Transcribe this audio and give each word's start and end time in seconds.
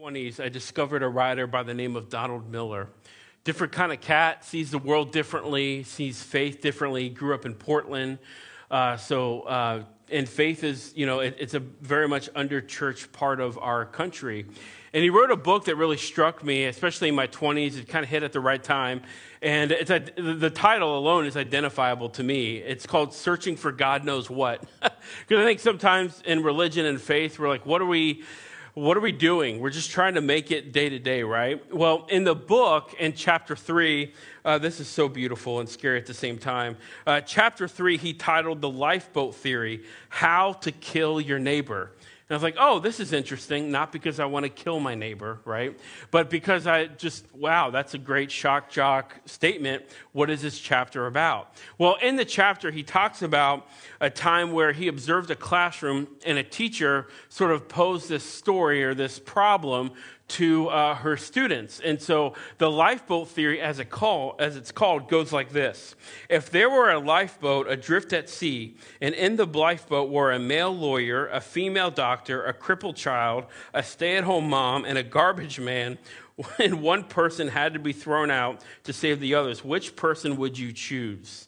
20s, 0.00 0.40
I 0.40 0.48
discovered 0.48 1.04
a 1.04 1.08
writer 1.08 1.46
by 1.46 1.62
the 1.62 1.72
name 1.72 1.94
of 1.94 2.08
Donald 2.08 2.50
Miller. 2.50 2.88
Different 3.44 3.72
kind 3.72 3.92
of 3.92 4.00
cat, 4.00 4.44
sees 4.44 4.72
the 4.72 4.78
world 4.78 5.12
differently, 5.12 5.84
sees 5.84 6.20
faith 6.20 6.60
differently. 6.60 7.08
Grew 7.08 7.32
up 7.32 7.46
in 7.46 7.54
Portland, 7.54 8.18
uh, 8.72 8.96
so 8.96 9.42
uh, 9.42 9.84
and 10.10 10.28
faith 10.28 10.64
is, 10.64 10.92
you 10.96 11.06
know, 11.06 11.20
it, 11.20 11.36
it's 11.38 11.54
a 11.54 11.60
very 11.60 12.08
much 12.08 12.28
under 12.34 12.60
church 12.60 13.12
part 13.12 13.38
of 13.38 13.56
our 13.58 13.86
country. 13.86 14.46
And 14.92 15.04
he 15.04 15.10
wrote 15.10 15.30
a 15.30 15.36
book 15.36 15.66
that 15.66 15.76
really 15.76 15.96
struck 15.96 16.42
me, 16.42 16.64
especially 16.64 17.08
in 17.08 17.14
my 17.14 17.28
20s. 17.28 17.78
It 17.78 17.86
kind 17.86 18.02
of 18.02 18.08
hit 18.08 18.24
at 18.24 18.32
the 18.32 18.40
right 18.40 18.62
time. 18.62 19.02
And 19.42 19.70
it's 19.70 19.90
the 19.90 20.50
title 20.50 20.98
alone 20.98 21.26
is 21.26 21.36
identifiable 21.36 22.08
to 22.10 22.24
me. 22.24 22.56
It's 22.56 22.84
called 22.84 23.14
Searching 23.14 23.54
for 23.54 23.70
God 23.70 24.04
Knows 24.04 24.28
What. 24.28 24.64
Because 25.28 25.42
I 25.42 25.46
think 25.46 25.60
sometimes 25.60 26.22
in 26.24 26.42
religion 26.42 26.86
and 26.86 26.98
faith, 26.98 27.38
we're 27.38 27.48
like, 27.48 27.66
what 27.66 27.82
are 27.82 27.86
we 27.86 28.24
what 28.74 28.96
are 28.96 29.00
we 29.00 29.12
doing? 29.12 29.60
We're 29.60 29.70
just 29.70 29.92
trying 29.92 30.14
to 30.14 30.20
make 30.20 30.50
it 30.50 30.72
day 30.72 30.88
to 30.88 30.98
day, 30.98 31.22
right? 31.22 31.72
Well, 31.72 32.06
in 32.10 32.24
the 32.24 32.34
book, 32.34 32.92
in 32.98 33.12
chapter 33.12 33.54
three, 33.54 34.12
uh, 34.44 34.58
this 34.58 34.80
is 34.80 34.88
so 34.88 35.08
beautiful 35.08 35.60
and 35.60 35.68
scary 35.68 35.96
at 35.96 36.06
the 36.06 36.14
same 36.14 36.38
time. 36.38 36.76
Uh, 37.06 37.20
chapter 37.20 37.68
three, 37.68 37.96
he 37.96 38.12
titled 38.14 38.60
The 38.60 38.68
Lifeboat 38.70 39.36
Theory 39.36 39.84
How 40.08 40.54
to 40.54 40.72
Kill 40.72 41.20
Your 41.20 41.38
Neighbor. 41.38 41.92
And 42.26 42.34
I 42.34 42.36
was 42.36 42.42
like, 42.42 42.56
oh, 42.58 42.78
this 42.78 43.00
is 43.00 43.12
interesting, 43.12 43.70
not 43.70 43.92
because 43.92 44.18
I 44.18 44.24
want 44.24 44.44
to 44.44 44.48
kill 44.48 44.80
my 44.80 44.94
neighbor, 44.94 45.40
right? 45.44 45.78
But 46.10 46.30
because 46.30 46.66
I 46.66 46.86
just, 46.86 47.26
wow, 47.34 47.68
that's 47.68 47.92
a 47.92 47.98
great 47.98 48.30
shock 48.30 48.70
jock 48.70 49.14
statement. 49.26 49.82
What 50.12 50.30
is 50.30 50.40
this 50.40 50.58
chapter 50.58 51.06
about? 51.06 51.54
Well, 51.76 51.96
in 52.00 52.16
the 52.16 52.24
chapter, 52.24 52.70
he 52.70 52.82
talks 52.82 53.20
about 53.20 53.66
a 54.00 54.08
time 54.08 54.52
where 54.52 54.72
he 54.72 54.88
observed 54.88 55.30
a 55.30 55.36
classroom 55.36 56.08
and 56.24 56.38
a 56.38 56.42
teacher 56.42 57.08
sort 57.28 57.50
of 57.50 57.68
posed 57.68 58.08
this 58.08 58.24
story 58.24 58.82
or 58.82 58.94
this 58.94 59.18
problem 59.18 59.90
to 60.34 60.68
uh, 60.68 60.96
her 60.96 61.16
students. 61.16 61.80
And 61.80 62.02
so 62.02 62.34
the 62.58 62.68
lifeboat 62.68 63.28
theory, 63.28 63.60
as, 63.60 63.80
call, 63.88 64.34
as 64.40 64.56
it's 64.56 64.72
called, 64.72 65.08
goes 65.08 65.32
like 65.32 65.50
this 65.50 65.94
If 66.28 66.50
there 66.50 66.68
were 66.68 66.90
a 66.90 66.98
lifeboat 66.98 67.68
adrift 67.68 68.12
at 68.12 68.28
sea, 68.28 68.76
and 69.00 69.14
in 69.14 69.36
the 69.36 69.46
lifeboat 69.46 70.10
were 70.10 70.32
a 70.32 70.38
male 70.40 70.74
lawyer, 70.74 71.28
a 71.28 71.40
female 71.40 71.90
doctor, 71.90 72.44
a 72.44 72.52
crippled 72.52 72.96
child, 72.96 73.44
a 73.72 73.82
stay 73.82 74.16
at 74.16 74.24
home 74.24 74.48
mom, 74.48 74.84
and 74.84 74.98
a 74.98 75.04
garbage 75.04 75.60
man, 75.60 75.98
and 76.58 76.82
one 76.82 77.04
person 77.04 77.46
had 77.46 77.74
to 77.74 77.78
be 77.78 77.92
thrown 77.92 78.30
out 78.30 78.60
to 78.82 78.92
save 78.92 79.20
the 79.20 79.36
others, 79.36 79.64
which 79.64 79.94
person 79.94 80.36
would 80.36 80.58
you 80.58 80.72
choose? 80.72 81.46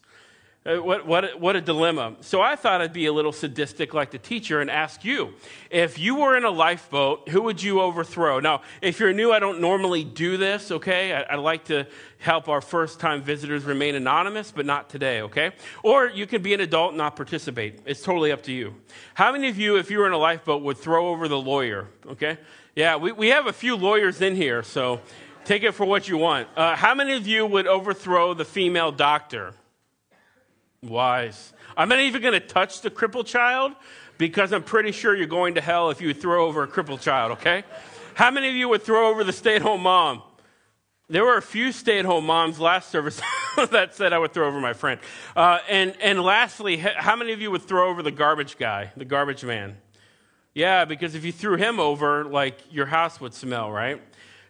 Uh, 0.66 0.82
what, 0.82 1.06
what, 1.06 1.40
what 1.40 1.54
a 1.54 1.60
dilemma. 1.60 2.16
So 2.22 2.40
I 2.40 2.56
thought 2.56 2.80
I'd 2.80 2.92
be 2.92 3.06
a 3.06 3.12
little 3.12 3.32
sadistic 3.32 3.94
like 3.94 4.10
the 4.10 4.18
teacher 4.18 4.60
and 4.60 4.68
ask 4.68 5.04
you 5.04 5.34
if 5.70 5.96
you 5.96 6.16
were 6.16 6.36
in 6.36 6.44
a 6.44 6.50
lifeboat, 6.50 7.28
who 7.28 7.42
would 7.42 7.62
you 7.62 7.80
overthrow? 7.80 8.40
Now, 8.40 8.62
if 8.82 8.98
you're 8.98 9.12
new, 9.12 9.30
I 9.30 9.38
don't 9.38 9.60
normally 9.60 10.02
do 10.02 10.36
this, 10.36 10.72
okay? 10.72 11.12
I, 11.12 11.22
I 11.22 11.34
like 11.36 11.66
to 11.66 11.86
help 12.18 12.48
our 12.48 12.60
first 12.60 12.98
time 12.98 13.22
visitors 13.22 13.62
remain 13.62 13.94
anonymous, 13.94 14.50
but 14.50 14.66
not 14.66 14.90
today, 14.90 15.22
okay? 15.22 15.52
Or 15.84 16.08
you 16.08 16.26
can 16.26 16.42
be 16.42 16.52
an 16.52 16.60
adult 16.60 16.90
and 16.90 16.98
not 16.98 17.14
participate. 17.14 17.78
It's 17.86 18.02
totally 18.02 18.32
up 18.32 18.42
to 18.44 18.52
you. 18.52 18.74
How 19.14 19.30
many 19.30 19.48
of 19.48 19.58
you, 19.58 19.76
if 19.76 19.88
you 19.88 19.98
were 19.98 20.06
in 20.08 20.12
a 20.12 20.18
lifeboat, 20.18 20.62
would 20.62 20.78
throw 20.78 21.08
over 21.08 21.28
the 21.28 21.38
lawyer, 21.38 21.86
okay? 22.08 22.38
Yeah, 22.74 22.96
we, 22.96 23.12
we 23.12 23.28
have 23.28 23.46
a 23.46 23.52
few 23.52 23.76
lawyers 23.76 24.20
in 24.20 24.34
here, 24.34 24.64
so 24.64 25.00
take 25.44 25.62
it 25.62 25.72
for 25.72 25.86
what 25.86 26.08
you 26.08 26.18
want. 26.18 26.48
Uh, 26.56 26.74
how 26.74 26.92
many 26.92 27.12
of 27.12 27.24
you 27.24 27.46
would 27.46 27.68
overthrow 27.68 28.34
the 28.34 28.44
female 28.44 28.90
doctor? 28.90 29.54
Wise. 30.88 31.52
I'm 31.76 31.88
not 31.88 32.00
even 32.00 32.22
going 32.22 32.34
to 32.34 32.40
touch 32.40 32.80
the 32.80 32.90
crippled 32.90 33.26
child 33.26 33.72
because 34.18 34.52
I'm 34.52 34.62
pretty 34.62 34.92
sure 34.92 35.14
you're 35.14 35.26
going 35.26 35.54
to 35.54 35.60
hell 35.60 35.90
if 35.90 36.00
you 36.00 36.12
throw 36.14 36.46
over 36.46 36.62
a 36.62 36.66
crippled 36.66 37.00
child, 37.00 37.32
okay? 37.32 37.64
How 38.14 38.30
many 38.30 38.48
of 38.48 38.54
you 38.54 38.68
would 38.68 38.82
throw 38.82 39.10
over 39.10 39.24
the 39.24 39.32
stay 39.32 39.56
at 39.56 39.62
home 39.62 39.82
mom? 39.82 40.22
There 41.08 41.22
were 41.24 41.36
a 41.36 41.42
few 41.42 41.70
stay 41.70 41.98
at 41.98 42.04
home 42.04 42.26
moms 42.26 42.58
last 42.58 42.90
service 42.90 43.20
that 43.70 43.94
said 43.94 44.12
I 44.12 44.18
would 44.18 44.32
throw 44.32 44.48
over 44.48 44.60
my 44.60 44.72
friend. 44.72 45.00
Uh, 45.36 45.58
and, 45.68 45.94
and 46.00 46.20
lastly, 46.20 46.78
how 46.78 47.14
many 47.14 47.32
of 47.32 47.40
you 47.40 47.50
would 47.50 47.62
throw 47.62 47.88
over 47.88 48.02
the 48.02 48.10
garbage 48.10 48.58
guy, 48.58 48.90
the 48.96 49.04
garbage 49.04 49.44
man? 49.44 49.76
Yeah, 50.54 50.86
because 50.86 51.14
if 51.14 51.24
you 51.24 51.32
threw 51.32 51.56
him 51.56 51.78
over, 51.78 52.24
like 52.24 52.58
your 52.72 52.86
house 52.86 53.20
would 53.20 53.34
smell, 53.34 53.70
right? 53.70 54.00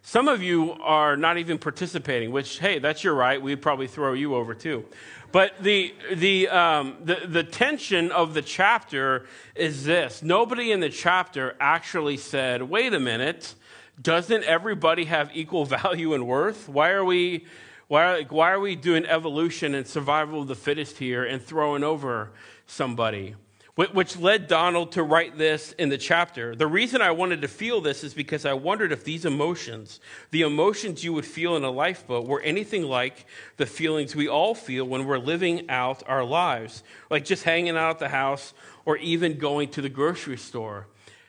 Some 0.08 0.28
of 0.28 0.40
you 0.40 0.74
are 0.82 1.16
not 1.16 1.36
even 1.36 1.58
participating, 1.58 2.30
which, 2.30 2.60
hey, 2.60 2.78
that's 2.78 3.02
your 3.02 3.14
right. 3.14 3.42
We'd 3.42 3.60
probably 3.60 3.88
throw 3.88 4.12
you 4.12 4.36
over 4.36 4.54
too. 4.54 4.84
But 5.32 5.60
the, 5.60 5.92
the, 6.14 6.48
um, 6.48 6.98
the, 7.02 7.22
the 7.26 7.42
tension 7.42 8.12
of 8.12 8.32
the 8.32 8.40
chapter 8.40 9.26
is 9.56 9.84
this 9.84 10.22
nobody 10.22 10.70
in 10.70 10.78
the 10.78 10.90
chapter 10.90 11.56
actually 11.58 12.18
said, 12.18 12.62
wait 12.62 12.94
a 12.94 13.00
minute, 13.00 13.56
doesn't 14.00 14.44
everybody 14.44 15.06
have 15.06 15.32
equal 15.34 15.64
value 15.82 16.14
and 16.14 16.24
worth? 16.24 16.68
Why 16.68 16.90
are 16.90 17.04
we. 17.04 17.44
Why, 17.88 18.22
why 18.28 18.50
are 18.50 18.60
we 18.60 18.74
doing 18.76 19.06
evolution 19.06 19.74
and 19.74 19.86
survival 19.86 20.42
of 20.42 20.48
the 20.48 20.56
fittest 20.56 20.98
here 20.98 21.24
and 21.24 21.40
throwing 21.40 21.84
over 21.84 22.30
somebody? 22.66 23.36
Which 23.76 24.16
led 24.16 24.48
Donald 24.48 24.92
to 24.92 25.02
write 25.02 25.36
this 25.36 25.72
in 25.72 25.90
the 25.90 25.98
chapter. 25.98 26.56
The 26.56 26.66
reason 26.66 27.02
I 27.02 27.10
wanted 27.10 27.42
to 27.42 27.48
feel 27.48 27.82
this 27.82 28.02
is 28.02 28.14
because 28.14 28.46
I 28.46 28.54
wondered 28.54 28.90
if 28.90 29.04
these 29.04 29.26
emotions, 29.26 30.00
the 30.30 30.42
emotions 30.42 31.04
you 31.04 31.12
would 31.12 31.26
feel 31.26 31.56
in 31.56 31.64
a 31.64 31.70
lifeboat, 31.70 32.26
were 32.26 32.40
anything 32.40 32.84
like 32.84 33.26
the 33.58 33.66
feelings 33.66 34.16
we 34.16 34.28
all 34.28 34.54
feel 34.54 34.86
when 34.86 35.04
we're 35.04 35.18
living 35.18 35.68
out 35.68 36.02
our 36.06 36.24
lives, 36.24 36.82
like 37.10 37.26
just 37.26 37.44
hanging 37.44 37.76
out 37.76 37.90
at 37.90 37.98
the 37.98 38.08
house 38.08 38.54
or 38.86 38.96
even 38.96 39.36
going 39.36 39.68
to 39.68 39.82
the 39.82 39.90
grocery 39.90 40.38
store. 40.38 40.86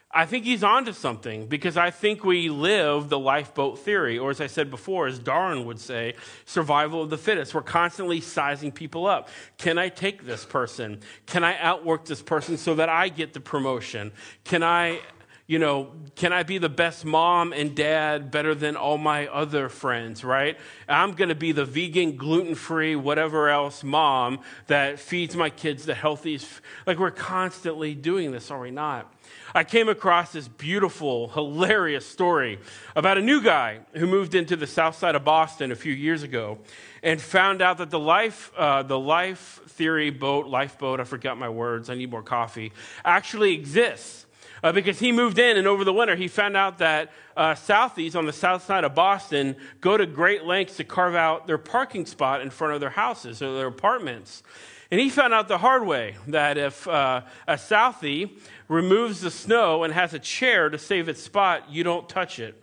I 0.09 0.25
think 0.25 0.45
he's 0.45 0.63
onto 0.63 0.93
something 0.93 1.47
because 1.47 1.75
I 1.75 1.91
think 1.91 2.23
we 2.23 2.47
live 2.49 3.09
the 3.09 3.19
lifeboat 3.19 3.79
theory, 3.79 4.17
or 4.17 4.29
as 4.29 4.39
I 4.39 4.47
said 4.47 4.71
before, 4.71 5.07
as 5.07 5.19
Darwin 5.19 5.65
would 5.65 5.79
say, 5.79 6.15
survival 6.45 7.01
of 7.01 7.09
the 7.09 7.17
fittest. 7.17 7.53
We're 7.53 7.61
constantly 7.61 8.21
sizing 8.21 8.71
people 8.71 9.05
up. 9.05 9.27
Can 9.57 9.77
I 9.77 9.89
take 9.89 10.25
this 10.25 10.45
person? 10.45 11.01
Can 11.25 11.43
I 11.43 11.57
outwork 11.59 12.05
this 12.05 12.21
person 12.21 12.57
so 12.57 12.75
that 12.75 12.87
I 12.87 13.09
get 13.09 13.33
the 13.33 13.41
promotion? 13.41 14.13
Can 14.45 14.63
I, 14.63 15.01
you 15.47 15.59
know, 15.59 15.93
can 16.15 16.33
I 16.33 16.43
be 16.43 16.57
the 16.57 16.67
best 16.67 17.05
mom 17.05 17.53
and 17.53 17.73
dad 17.73 18.31
better 18.31 18.53
than 18.53 18.75
all 18.75 18.97
my 18.97 19.27
other 19.27 19.69
friends, 19.69 20.21
right? 20.21 20.57
I'm 20.89 21.13
going 21.13 21.29
to 21.29 21.35
be 21.35 21.53
the 21.53 21.63
vegan, 21.63 22.17
gluten 22.17 22.53
free, 22.53 22.97
whatever 22.97 23.47
else 23.47 23.81
mom 23.81 24.41
that 24.67 24.99
feeds 24.99 25.37
my 25.37 25.49
kids 25.49 25.85
the 25.85 25.93
healthiest. 25.93 26.47
Like 26.85 26.99
we're 26.99 27.11
constantly 27.11 27.95
doing 27.95 28.33
this, 28.33 28.51
are 28.51 28.59
we 28.59 28.71
not? 28.71 29.13
I 29.55 29.63
came 29.63 29.87
across 29.87 30.33
this 30.33 30.49
beautiful, 30.49 31.29
hilarious 31.29 32.05
story 32.05 32.59
about 32.95 33.17
a 33.17 33.21
new 33.21 33.41
guy 33.41 33.79
who 33.93 34.05
moved 34.05 34.35
into 34.35 34.57
the 34.57 34.67
south 34.67 34.97
side 34.97 35.15
of 35.15 35.23
Boston 35.23 35.71
a 35.71 35.75
few 35.75 35.93
years 35.93 36.23
ago 36.23 36.59
and 37.01 37.21
found 37.21 37.61
out 37.61 37.77
that 37.77 37.89
the 37.89 37.99
life, 37.99 38.51
uh, 38.57 38.83
the 38.83 38.99
life 38.99 39.61
theory 39.67 40.09
boat, 40.09 40.47
lifeboat, 40.47 40.99
I 40.99 41.05
forgot 41.05 41.37
my 41.37 41.49
words, 41.49 41.89
I 41.89 41.95
need 41.95 42.11
more 42.11 42.21
coffee, 42.23 42.73
actually 43.05 43.53
exists. 43.53 44.25
Uh, 44.67 44.73
because 44.73 44.99
he 44.99 45.13
moved 45.13 45.39
in 45.39 45.55
and 45.55 45.65
over 45.65 45.85
the 45.85 45.93
winter 45.93 46.13
he 46.13 46.27
found 46.27 46.57
out 46.57 46.79
that 46.79 47.09
uh, 47.37 47.53
Southies 47.53 48.17
on 48.17 48.25
the 48.25 48.33
south 48.33 48.65
side 48.65 48.83
of 48.83 48.93
Boston 48.93 49.55
go 49.79 49.95
to 49.95 50.05
great 50.05 50.43
lengths 50.43 50.75
to 50.75 50.83
carve 50.83 51.15
out 51.15 51.47
their 51.47 51.57
parking 51.57 52.05
spot 52.05 52.41
in 52.41 52.49
front 52.49 52.73
of 52.73 52.81
their 52.81 52.89
houses 52.89 53.41
or 53.41 53.55
their 53.55 53.67
apartments. 53.67 54.43
And 54.91 54.99
he 54.99 55.09
found 55.09 55.33
out 55.33 55.47
the 55.47 55.59
hard 55.59 55.85
way 55.85 56.17
that 56.27 56.57
if 56.57 56.85
uh, 56.85 57.21
a 57.47 57.53
Southie 57.53 58.37
removes 58.67 59.21
the 59.21 59.31
snow 59.31 59.85
and 59.85 59.93
has 59.93 60.13
a 60.13 60.19
chair 60.19 60.69
to 60.69 60.77
save 60.77 61.07
its 61.07 61.23
spot, 61.23 61.71
you 61.71 61.85
don't 61.85 62.09
touch 62.09 62.37
it. 62.37 62.61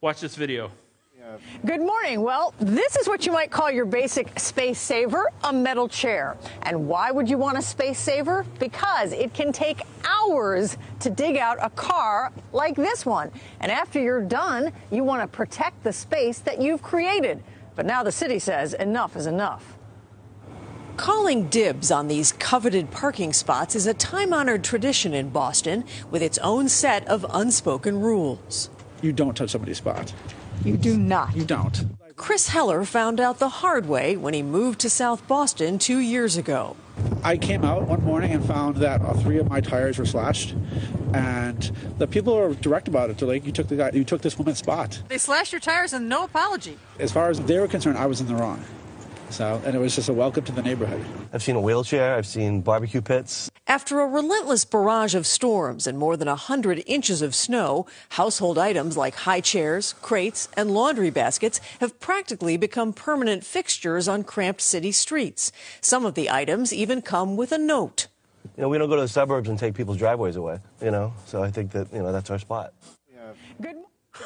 Watch 0.00 0.20
this 0.20 0.36
video. 0.36 0.70
Good 1.64 1.80
morning. 1.80 2.22
Well, 2.22 2.54
this 2.58 2.96
is 2.96 3.06
what 3.06 3.26
you 3.26 3.32
might 3.32 3.50
call 3.50 3.70
your 3.70 3.84
basic 3.84 4.38
space 4.40 4.78
saver, 4.78 5.30
a 5.44 5.52
metal 5.52 5.88
chair. 5.88 6.36
And 6.62 6.88
why 6.88 7.10
would 7.10 7.28
you 7.28 7.38
want 7.38 7.58
a 7.58 7.62
space 7.62 7.98
saver? 7.98 8.44
Because 8.58 9.12
it 9.12 9.32
can 9.34 9.52
take 9.52 9.82
hours 10.04 10.76
to 11.00 11.10
dig 11.10 11.36
out 11.36 11.58
a 11.60 11.70
car 11.70 12.32
like 12.52 12.74
this 12.74 13.06
one. 13.06 13.30
And 13.60 13.70
after 13.70 14.00
you're 14.00 14.22
done, 14.22 14.72
you 14.90 15.04
want 15.04 15.22
to 15.22 15.28
protect 15.28 15.82
the 15.84 15.92
space 15.92 16.38
that 16.40 16.60
you've 16.60 16.82
created. 16.82 17.42
But 17.76 17.86
now 17.86 18.02
the 18.02 18.12
city 18.12 18.38
says 18.38 18.74
enough 18.74 19.16
is 19.16 19.26
enough. 19.26 19.76
Calling 20.96 21.48
dibs 21.48 21.90
on 21.90 22.08
these 22.08 22.32
coveted 22.32 22.90
parking 22.90 23.32
spots 23.32 23.74
is 23.74 23.86
a 23.86 23.94
time 23.94 24.32
honored 24.32 24.64
tradition 24.64 25.14
in 25.14 25.30
Boston 25.30 25.84
with 26.10 26.22
its 26.22 26.38
own 26.38 26.68
set 26.68 27.06
of 27.08 27.24
unspoken 27.30 28.00
rules. 28.00 28.68
You 29.00 29.12
don't 29.12 29.34
touch 29.34 29.50
somebody's 29.50 29.78
spot. 29.78 30.12
You 30.64 30.76
do 30.76 30.96
not. 30.96 31.36
You 31.36 31.44
don't. 31.44 31.86
Chris 32.16 32.48
Heller 32.48 32.84
found 32.84 33.18
out 33.18 33.38
the 33.38 33.48
hard 33.48 33.86
way 33.86 34.14
when 34.14 34.34
he 34.34 34.42
moved 34.42 34.78
to 34.80 34.90
South 34.90 35.26
Boston 35.26 35.78
two 35.78 35.98
years 35.98 36.36
ago. 36.36 36.76
I 37.24 37.38
came 37.38 37.64
out 37.64 37.84
one 37.84 38.04
morning 38.04 38.32
and 38.32 38.44
found 38.44 38.76
that 38.76 39.00
all 39.00 39.14
three 39.14 39.38
of 39.38 39.48
my 39.48 39.62
tires 39.62 39.96
were 39.96 40.04
slashed, 40.04 40.54
and 41.14 41.62
the 41.96 42.06
people 42.06 42.36
were 42.36 42.52
direct 42.52 42.88
about 42.88 43.08
it. 43.08 43.16
They're 43.16 43.26
like, 43.26 43.46
"You 43.46 43.52
took 43.52 43.68
the 43.68 43.76
guy, 43.76 43.90
you 43.94 44.04
took 44.04 44.20
this 44.20 44.36
woman's 44.36 44.58
spot." 44.58 45.02
They 45.08 45.16
slashed 45.16 45.52
your 45.52 45.60
tires 45.60 45.94
and 45.94 46.10
no 46.10 46.24
apology. 46.24 46.76
As 46.98 47.10
far 47.10 47.30
as 47.30 47.40
they 47.40 47.58
were 47.58 47.68
concerned, 47.68 47.96
I 47.96 48.04
was 48.04 48.20
in 48.20 48.26
the 48.26 48.34
wrong. 48.34 48.62
So, 49.30 49.62
and 49.64 49.74
it 49.74 49.78
was 49.78 49.94
just 49.94 50.08
a 50.08 50.12
welcome 50.12 50.44
to 50.44 50.52
the 50.52 50.62
neighborhood. 50.62 51.04
I've 51.32 51.42
seen 51.42 51.56
a 51.56 51.60
wheelchair, 51.60 52.16
I've 52.16 52.26
seen 52.26 52.60
barbecue 52.62 53.00
pits. 53.00 53.50
After 53.66 54.00
a 54.00 54.06
relentless 54.06 54.64
barrage 54.64 55.14
of 55.14 55.26
storms 55.26 55.86
and 55.86 55.96
more 55.96 56.16
than 56.16 56.26
100 56.26 56.82
inches 56.86 57.22
of 57.22 57.34
snow, 57.34 57.86
household 58.10 58.58
items 58.58 58.96
like 58.96 59.14
high 59.14 59.40
chairs, 59.40 59.94
crates, 60.02 60.48
and 60.56 60.72
laundry 60.72 61.10
baskets 61.10 61.60
have 61.80 62.00
practically 62.00 62.56
become 62.56 62.92
permanent 62.92 63.44
fixtures 63.44 64.08
on 64.08 64.24
cramped 64.24 64.60
city 64.60 64.90
streets. 64.90 65.52
Some 65.80 66.04
of 66.04 66.14
the 66.14 66.28
items 66.28 66.72
even 66.72 67.00
come 67.00 67.36
with 67.36 67.52
a 67.52 67.58
note. 67.58 68.08
You 68.56 68.62
know, 68.62 68.68
we 68.68 68.78
don't 68.78 68.88
go 68.88 68.96
to 68.96 69.02
the 69.02 69.08
suburbs 69.08 69.48
and 69.48 69.58
take 69.58 69.74
people's 69.74 69.98
driveways 69.98 70.34
away, 70.34 70.58
you 70.82 70.90
know, 70.90 71.14
so 71.26 71.42
I 71.42 71.52
think 71.52 71.70
that, 71.70 71.92
you 71.92 72.02
know, 72.02 72.10
that's 72.10 72.30
our 72.30 72.38
spot. 72.38 72.72
Good. 73.62 73.76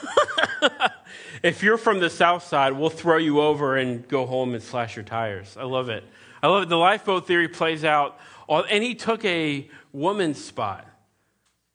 if 1.42 1.62
you're 1.62 1.78
from 1.78 2.00
the 2.00 2.10
south 2.10 2.44
side, 2.44 2.72
we'll 2.72 2.90
throw 2.90 3.18
you 3.18 3.40
over 3.40 3.76
and 3.76 4.06
go 4.08 4.26
home 4.26 4.54
and 4.54 4.62
slash 4.62 4.96
your 4.96 5.04
tires. 5.04 5.56
I 5.58 5.64
love 5.64 5.88
it. 5.88 6.04
I 6.42 6.48
love 6.48 6.64
it. 6.64 6.68
The 6.68 6.76
lifeboat 6.76 7.26
theory 7.26 7.48
plays 7.48 7.84
out, 7.84 8.18
and 8.48 8.82
he 8.82 8.94
took 8.94 9.24
a 9.24 9.68
woman's 9.92 10.42
spot. 10.42 10.86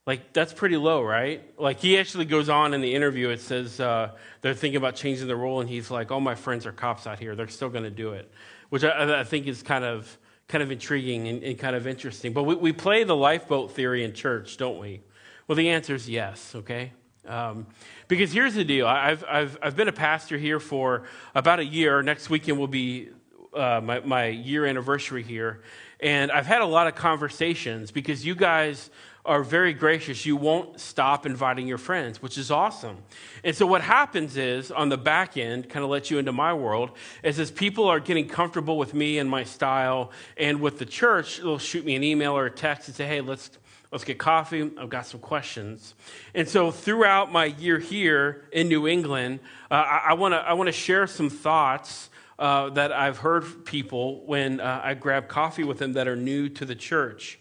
Like, 0.05 0.33
that's 0.33 0.53
pretty 0.53 0.77
low, 0.77 1.03
right? 1.03 1.43
Like, 1.59 1.79
he 1.79 1.99
actually 1.99 2.25
goes 2.25 2.49
on 2.49 2.73
in 2.73 2.81
the 2.81 2.95
interview. 2.95 3.29
It 3.29 3.41
says 3.41 3.79
uh, 3.79 4.11
they're 4.41 4.55
thinking 4.55 4.77
about 4.77 4.95
changing 4.95 5.27
the 5.27 5.35
role, 5.35 5.61
and 5.61 5.69
he's 5.69 5.91
like, 5.91 6.11
All 6.11 6.19
my 6.19 6.35
friends 6.35 6.65
are 6.65 6.71
cops 6.71 7.05
out 7.05 7.19
here. 7.19 7.35
They're 7.35 7.47
still 7.47 7.69
going 7.69 7.83
to 7.83 7.91
do 7.91 8.13
it, 8.13 8.31
which 8.69 8.83
I, 8.83 9.19
I, 9.19 9.23
think 9.23 9.45
is 9.45 9.61
kind 9.61 9.83
of, 9.83 10.17
kind 10.47 10.63
of 10.63 10.71
intriguing 10.71 11.27
and, 11.27 11.43
and 11.43 11.59
kind 11.59 11.75
of 11.75 11.85
interesting. 11.85 12.33
But 12.33 12.43
we, 12.43 12.55
we 12.55 12.73
play 12.73 13.03
the 13.03 13.15
lifeboat 13.15 13.73
theory 13.73 14.03
in 14.03 14.13
church, 14.13 14.57
don't 14.57 14.79
we? 14.79 15.01
Well, 15.47 15.55
the 15.55 15.69
answer 15.69 15.93
is 15.93 16.09
yes, 16.09 16.53
okay? 16.55 16.93
Um, 17.27 17.67
because 18.07 18.31
here's 18.31 18.55
the 18.55 18.63
deal 18.63 18.87
I've, 18.87 19.23
I've, 19.27 19.57
I've 19.61 19.75
been 19.75 19.87
a 19.87 19.93
pastor 19.93 20.37
here 20.37 20.59
for 20.59 21.03
about 21.35 21.59
a 21.59 21.65
year. 21.65 22.01
Next 22.01 22.29
weekend 22.29 22.57
will 22.57 22.67
be 22.67 23.09
uh, 23.53 23.81
my, 23.83 23.99
my 24.01 24.27
year 24.27 24.65
anniversary 24.65 25.23
here. 25.23 25.61
And 25.99 26.31
I've 26.31 26.45
had 26.45 26.61
a 26.61 26.65
lot 26.65 26.87
of 26.87 26.95
conversations 26.95 27.91
because 27.91 28.25
you 28.25 28.35
guys 28.35 28.89
are 29.25 29.43
very 29.43 29.73
gracious. 29.73 30.25
You 30.25 30.37
won't 30.37 30.79
stop 30.79 31.25
inviting 31.25 31.67
your 31.67 31.77
friends, 31.77 32.21
which 32.21 32.37
is 32.37 32.51
awesome. 32.51 32.97
And 33.43 33.55
so 33.55 33.65
what 33.67 33.81
happens 33.81 34.37
is 34.37 34.71
on 34.71 34.89
the 34.89 34.97
back 34.97 35.35
end, 35.35 35.69
kind 35.69 35.83
of 35.83 35.91
let 35.91 36.09
you 36.09 36.17
into 36.17 36.31
my 36.31 36.53
world, 36.53 36.91
is 37.21 37.37
as 37.37 37.51
people 37.51 37.87
are 37.87 37.99
getting 37.99 38.27
comfortable 38.27 38.77
with 38.77 38.93
me 38.93 39.19
and 39.19 39.29
my 39.29 39.43
style 39.43 40.11
and 40.37 40.61
with 40.61 40.79
the 40.79 40.85
church, 40.85 41.37
they'll 41.37 41.59
shoot 41.59 41.85
me 41.85 41.95
an 41.95 42.03
email 42.03 42.31
or 42.31 42.45
a 42.45 42.51
text 42.51 42.87
and 42.87 42.95
say, 42.95 43.05
hey, 43.05 43.21
let's 43.21 43.51
Let's 43.91 44.03
get 44.03 44.19
coffee. 44.19 44.69
I've 44.77 44.89
got 44.89 45.07
some 45.07 45.19
questions. 45.19 45.95
And 46.35 46.47
so, 46.47 46.69
throughout 46.69 47.31
my 47.31 47.45
year 47.45 47.79
here 47.79 48.45
in 48.51 48.67
New 48.67 48.87
England, 48.87 49.39
uh, 49.71 49.73
I, 49.73 50.11
I 50.11 50.13
want 50.13 50.67
to 50.67 50.71
share 50.71 51.07
some 51.07 51.29
thoughts 51.29 52.09
uh, 52.37 52.69
that 52.69 52.91
I've 52.91 53.17
heard 53.17 53.65
people 53.65 54.25
when 54.25 54.61
uh, 54.61 54.81
I 54.83 54.93
grab 54.93 55.27
coffee 55.27 55.63
with 55.63 55.79
them 55.79 55.93
that 55.93 56.07
are 56.07 56.15
new 56.15 56.49
to 56.49 56.65
the 56.65 56.75
church. 56.75 57.39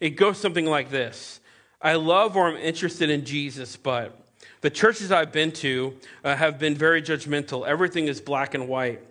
It 0.00 0.10
goes 0.10 0.38
something 0.38 0.66
like 0.66 0.90
this 0.90 1.40
I 1.80 1.94
love 1.94 2.36
or 2.36 2.48
I'm 2.48 2.56
interested 2.56 3.10
in 3.10 3.24
Jesus, 3.24 3.76
but 3.76 4.18
the 4.60 4.70
churches 4.70 5.12
I've 5.12 5.32
been 5.32 5.52
to 5.52 5.96
uh, 6.24 6.34
have 6.34 6.58
been 6.58 6.74
very 6.74 7.00
judgmental. 7.00 7.66
Everything 7.66 8.08
is 8.08 8.20
black 8.20 8.54
and 8.54 8.68
white. 8.68 9.02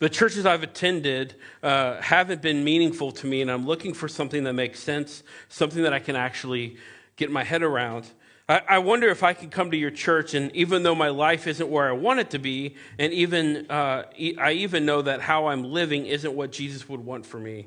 The 0.00 0.08
churches 0.08 0.46
I've 0.46 0.62
attended 0.62 1.34
uh, 1.62 2.00
haven't 2.00 2.40
been 2.40 2.64
meaningful 2.64 3.12
to 3.12 3.26
me, 3.26 3.42
and 3.42 3.50
I'm 3.50 3.66
looking 3.66 3.92
for 3.92 4.08
something 4.08 4.44
that 4.44 4.54
makes 4.54 4.80
sense, 4.80 5.22
something 5.50 5.82
that 5.82 5.92
I 5.92 5.98
can 5.98 6.16
actually 6.16 6.78
get 7.16 7.30
my 7.30 7.44
head 7.44 7.62
around. 7.62 8.06
I, 8.48 8.62
I 8.66 8.78
wonder 8.78 9.10
if 9.10 9.22
I 9.22 9.34
could 9.34 9.50
come 9.50 9.70
to 9.72 9.76
your 9.76 9.90
church, 9.90 10.32
and 10.32 10.56
even 10.56 10.84
though 10.84 10.94
my 10.94 11.10
life 11.10 11.46
isn't 11.46 11.68
where 11.68 11.86
I 11.86 11.92
want 11.92 12.18
it 12.18 12.30
to 12.30 12.38
be, 12.38 12.76
and 12.98 13.12
even 13.12 13.70
uh, 13.70 14.04
I 14.38 14.52
even 14.52 14.86
know 14.86 15.02
that 15.02 15.20
how 15.20 15.48
I'm 15.48 15.64
living 15.64 16.06
isn't 16.06 16.32
what 16.32 16.50
Jesus 16.50 16.88
would 16.88 17.04
want 17.04 17.26
for 17.26 17.38
me. 17.38 17.66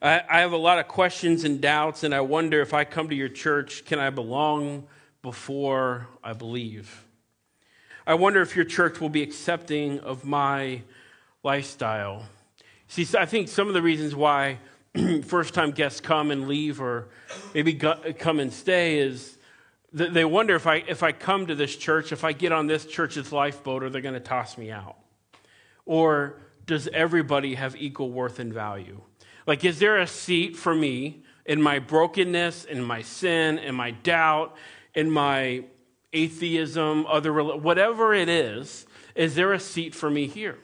I, 0.00 0.22
I 0.30 0.40
have 0.42 0.52
a 0.52 0.56
lot 0.56 0.78
of 0.78 0.86
questions 0.86 1.42
and 1.42 1.60
doubts, 1.60 2.04
and 2.04 2.14
I 2.14 2.20
wonder 2.20 2.60
if 2.60 2.72
I 2.72 2.84
come 2.84 3.08
to 3.08 3.16
your 3.16 3.28
church, 3.28 3.84
can 3.84 3.98
I 3.98 4.10
belong 4.10 4.86
before 5.22 6.06
I 6.22 6.34
believe? 6.34 7.04
I 8.06 8.14
wonder 8.14 8.42
if 8.42 8.54
your 8.54 8.64
church 8.64 9.00
will 9.00 9.08
be 9.08 9.24
accepting 9.24 9.98
of 9.98 10.24
my 10.24 10.82
lifestyle. 11.42 12.26
See, 12.88 13.06
I 13.16 13.26
think 13.26 13.48
some 13.48 13.68
of 13.68 13.74
the 13.74 13.82
reasons 13.82 14.14
why 14.14 14.58
first 15.24 15.54
time 15.54 15.70
guests 15.72 16.00
come 16.00 16.30
and 16.30 16.48
leave 16.48 16.80
or 16.80 17.08
maybe 17.54 17.74
come 17.74 18.40
and 18.40 18.52
stay 18.52 18.98
is 18.98 19.38
they 19.92 20.24
wonder 20.24 20.54
if 20.54 20.66
I, 20.66 20.76
if 20.86 21.02
I 21.02 21.12
come 21.12 21.46
to 21.46 21.54
this 21.54 21.74
church, 21.74 22.12
if 22.12 22.22
I 22.22 22.32
get 22.32 22.52
on 22.52 22.66
this 22.66 22.84
church's 22.84 23.32
lifeboat, 23.32 23.82
are 23.82 23.90
they 23.90 24.02
going 24.02 24.14
to 24.14 24.20
toss 24.20 24.58
me 24.58 24.70
out? 24.70 24.96
Or 25.86 26.36
does 26.66 26.88
everybody 26.88 27.54
have 27.54 27.74
equal 27.74 28.10
worth 28.10 28.38
and 28.38 28.52
value? 28.52 29.00
Like, 29.46 29.64
is 29.64 29.78
there 29.78 29.96
a 29.96 30.06
seat 30.06 30.56
for 30.56 30.74
me 30.74 31.22
in 31.46 31.62
my 31.62 31.78
brokenness, 31.78 32.66
in 32.66 32.82
my 32.82 33.00
sin, 33.00 33.58
in 33.58 33.74
my 33.74 33.92
doubt, 33.92 34.56
in 34.94 35.10
my 35.10 35.64
atheism, 36.12 37.06
other 37.06 37.32
whatever 37.32 38.12
it 38.12 38.28
is? 38.28 38.86
Is 39.14 39.34
there 39.34 39.54
a 39.54 39.60
seat 39.60 39.94
for 39.94 40.10
me 40.10 40.26
here? 40.26 40.58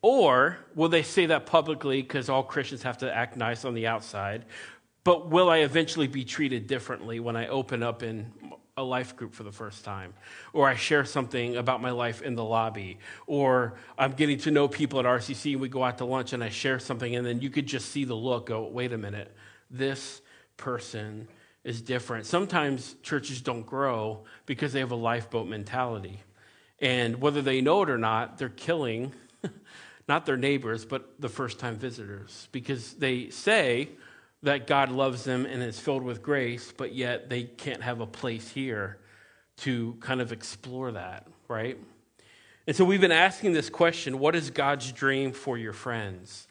Or 0.00 0.58
will 0.74 0.88
they 0.88 1.02
say 1.02 1.26
that 1.26 1.46
publicly 1.46 2.02
because 2.02 2.28
all 2.28 2.42
Christians 2.42 2.82
have 2.82 2.98
to 2.98 3.12
act 3.12 3.36
nice 3.36 3.64
on 3.64 3.74
the 3.74 3.86
outside? 3.86 4.44
But 5.04 5.28
will 5.30 5.50
I 5.50 5.58
eventually 5.58 6.06
be 6.06 6.24
treated 6.24 6.66
differently 6.66 7.18
when 7.20 7.36
I 7.36 7.48
open 7.48 7.82
up 7.82 8.02
in 8.02 8.32
a 8.76 8.82
life 8.82 9.16
group 9.16 9.34
for 9.34 9.42
the 9.42 9.52
first 9.52 9.84
time? 9.84 10.14
Or 10.52 10.68
I 10.68 10.76
share 10.76 11.04
something 11.04 11.56
about 11.56 11.82
my 11.82 11.90
life 11.90 12.22
in 12.22 12.36
the 12.36 12.44
lobby? 12.44 12.98
Or 13.26 13.74
I'm 13.98 14.12
getting 14.12 14.38
to 14.40 14.50
know 14.50 14.68
people 14.68 15.00
at 15.00 15.06
RCC 15.06 15.52
and 15.52 15.60
we 15.60 15.68
go 15.68 15.82
out 15.82 15.98
to 15.98 16.04
lunch 16.04 16.32
and 16.32 16.44
I 16.44 16.48
share 16.48 16.78
something 16.78 17.16
and 17.16 17.26
then 17.26 17.40
you 17.40 17.50
could 17.50 17.66
just 17.66 17.90
see 17.90 18.04
the 18.04 18.14
look 18.14 18.46
go, 18.46 18.66
wait 18.68 18.92
a 18.92 18.98
minute, 18.98 19.34
this 19.70 20.20
person 20.56 21.26
is 21.64 21.82
different. 21.82 22.24
Sometimes 22.24 22.94
churches 23.02 23.40
don't 23.40 23.66
grow 23.66 24.24
because 24.46 24.72
they 24.72 24.80
have 24.80 24.92
a 24.92 24.96
lifeboat 24.96 25.48
mentality. 25.48 26.22
And 26.80 27.20
whether 27.20 27.42
they 27.42 27.60
know 27.60 27.82
it 27.82 27.90
or 27.90 27.98
not, 27.98 28.38
they're 28.38 28.48
killing 28.48 29.12
not 30.08 30.26
their 30.26 30.36
neighbors, 30.36 30.84
but 30.84 31.20
the 31.20 31.28
first 31.28 31.58
time 31.58 31.76
visitors, 31.76 32.48
because 32.50 32.94
they 32.94 33.28
say 33.30 33.90
that 34.42 34.66
God 34.66 34.90
loves 34.90 35.24
them 35.24 35.44
and 35.46 35.62
is 35.62 35.78
filled 35.78 36.02
with 36.02 36.22
grace, 36.22 36.72
but 36.76 36.94
yet 36.94 37.28
they 37.28 37.44
can't 37.44 37.82
have 37.82 38.00
a 38.00 38.06
place 38.06 38.48
here 38.48 38.98
to 39.58 39.96
kind 40.00 40.20
of 40.20 40.32
explore 40.32 40.92
that, 40.92 41.26
right? 41.48 41.76
And 42.66 42.76
so 42.76 42.84
we've 42.84 43.00
been 43.00 43.12
asking 43.12 43.52
this 43.52 43.68
question 43.70 44.18
what 44.18 44.34
is 44.34 44.50
God's 44.50 44.92
dream 44.92 45.32
for 45.32 45.58
your 45.58 45.72
friends? 45.72 46.46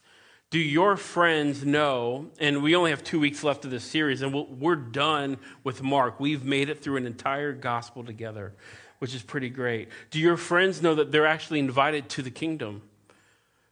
Do 0.49 0.59
your 0.59 0.95
friends 0.95 1.65
know? 1.65 2.27
And 2.39 2.63
we 2.63 2.75
only 2.75 2.91
have 2.91 3.03
two 3.03 3.19
weeks 3.19 3.43
left 3.43 3.65
of 3.65 3.71
this 3.71 3.83
series, 3.83 4.21
and 4.21 4.33
we're 4.33 4.75
done 4.75 5.37
with 5.63 5.83
Mark. 5.83 6.19
We've 6.19 6.45
made 6.45 6.69
it 6.69 6.81
through 6.81 6.97
an 6.97 7.05
entire 7.05 7.51
gospel 7.51 8.03
together, 8.03 8.53
which 8.99 9.13
is 9.13 9.21
pretty 9.21 9.49
great. 9.49 9.89
Do 10.09 10.19
your 10.19 10.37
friends 10.37 10.81
know 10.81 10.95
that 10.95 11.11
they're 11.11 11.25
actually 11.25 11.59
invited 11.59 12.07
to 12.09 12.21
the 12.21 12.31
kingdom? 12.31 12.81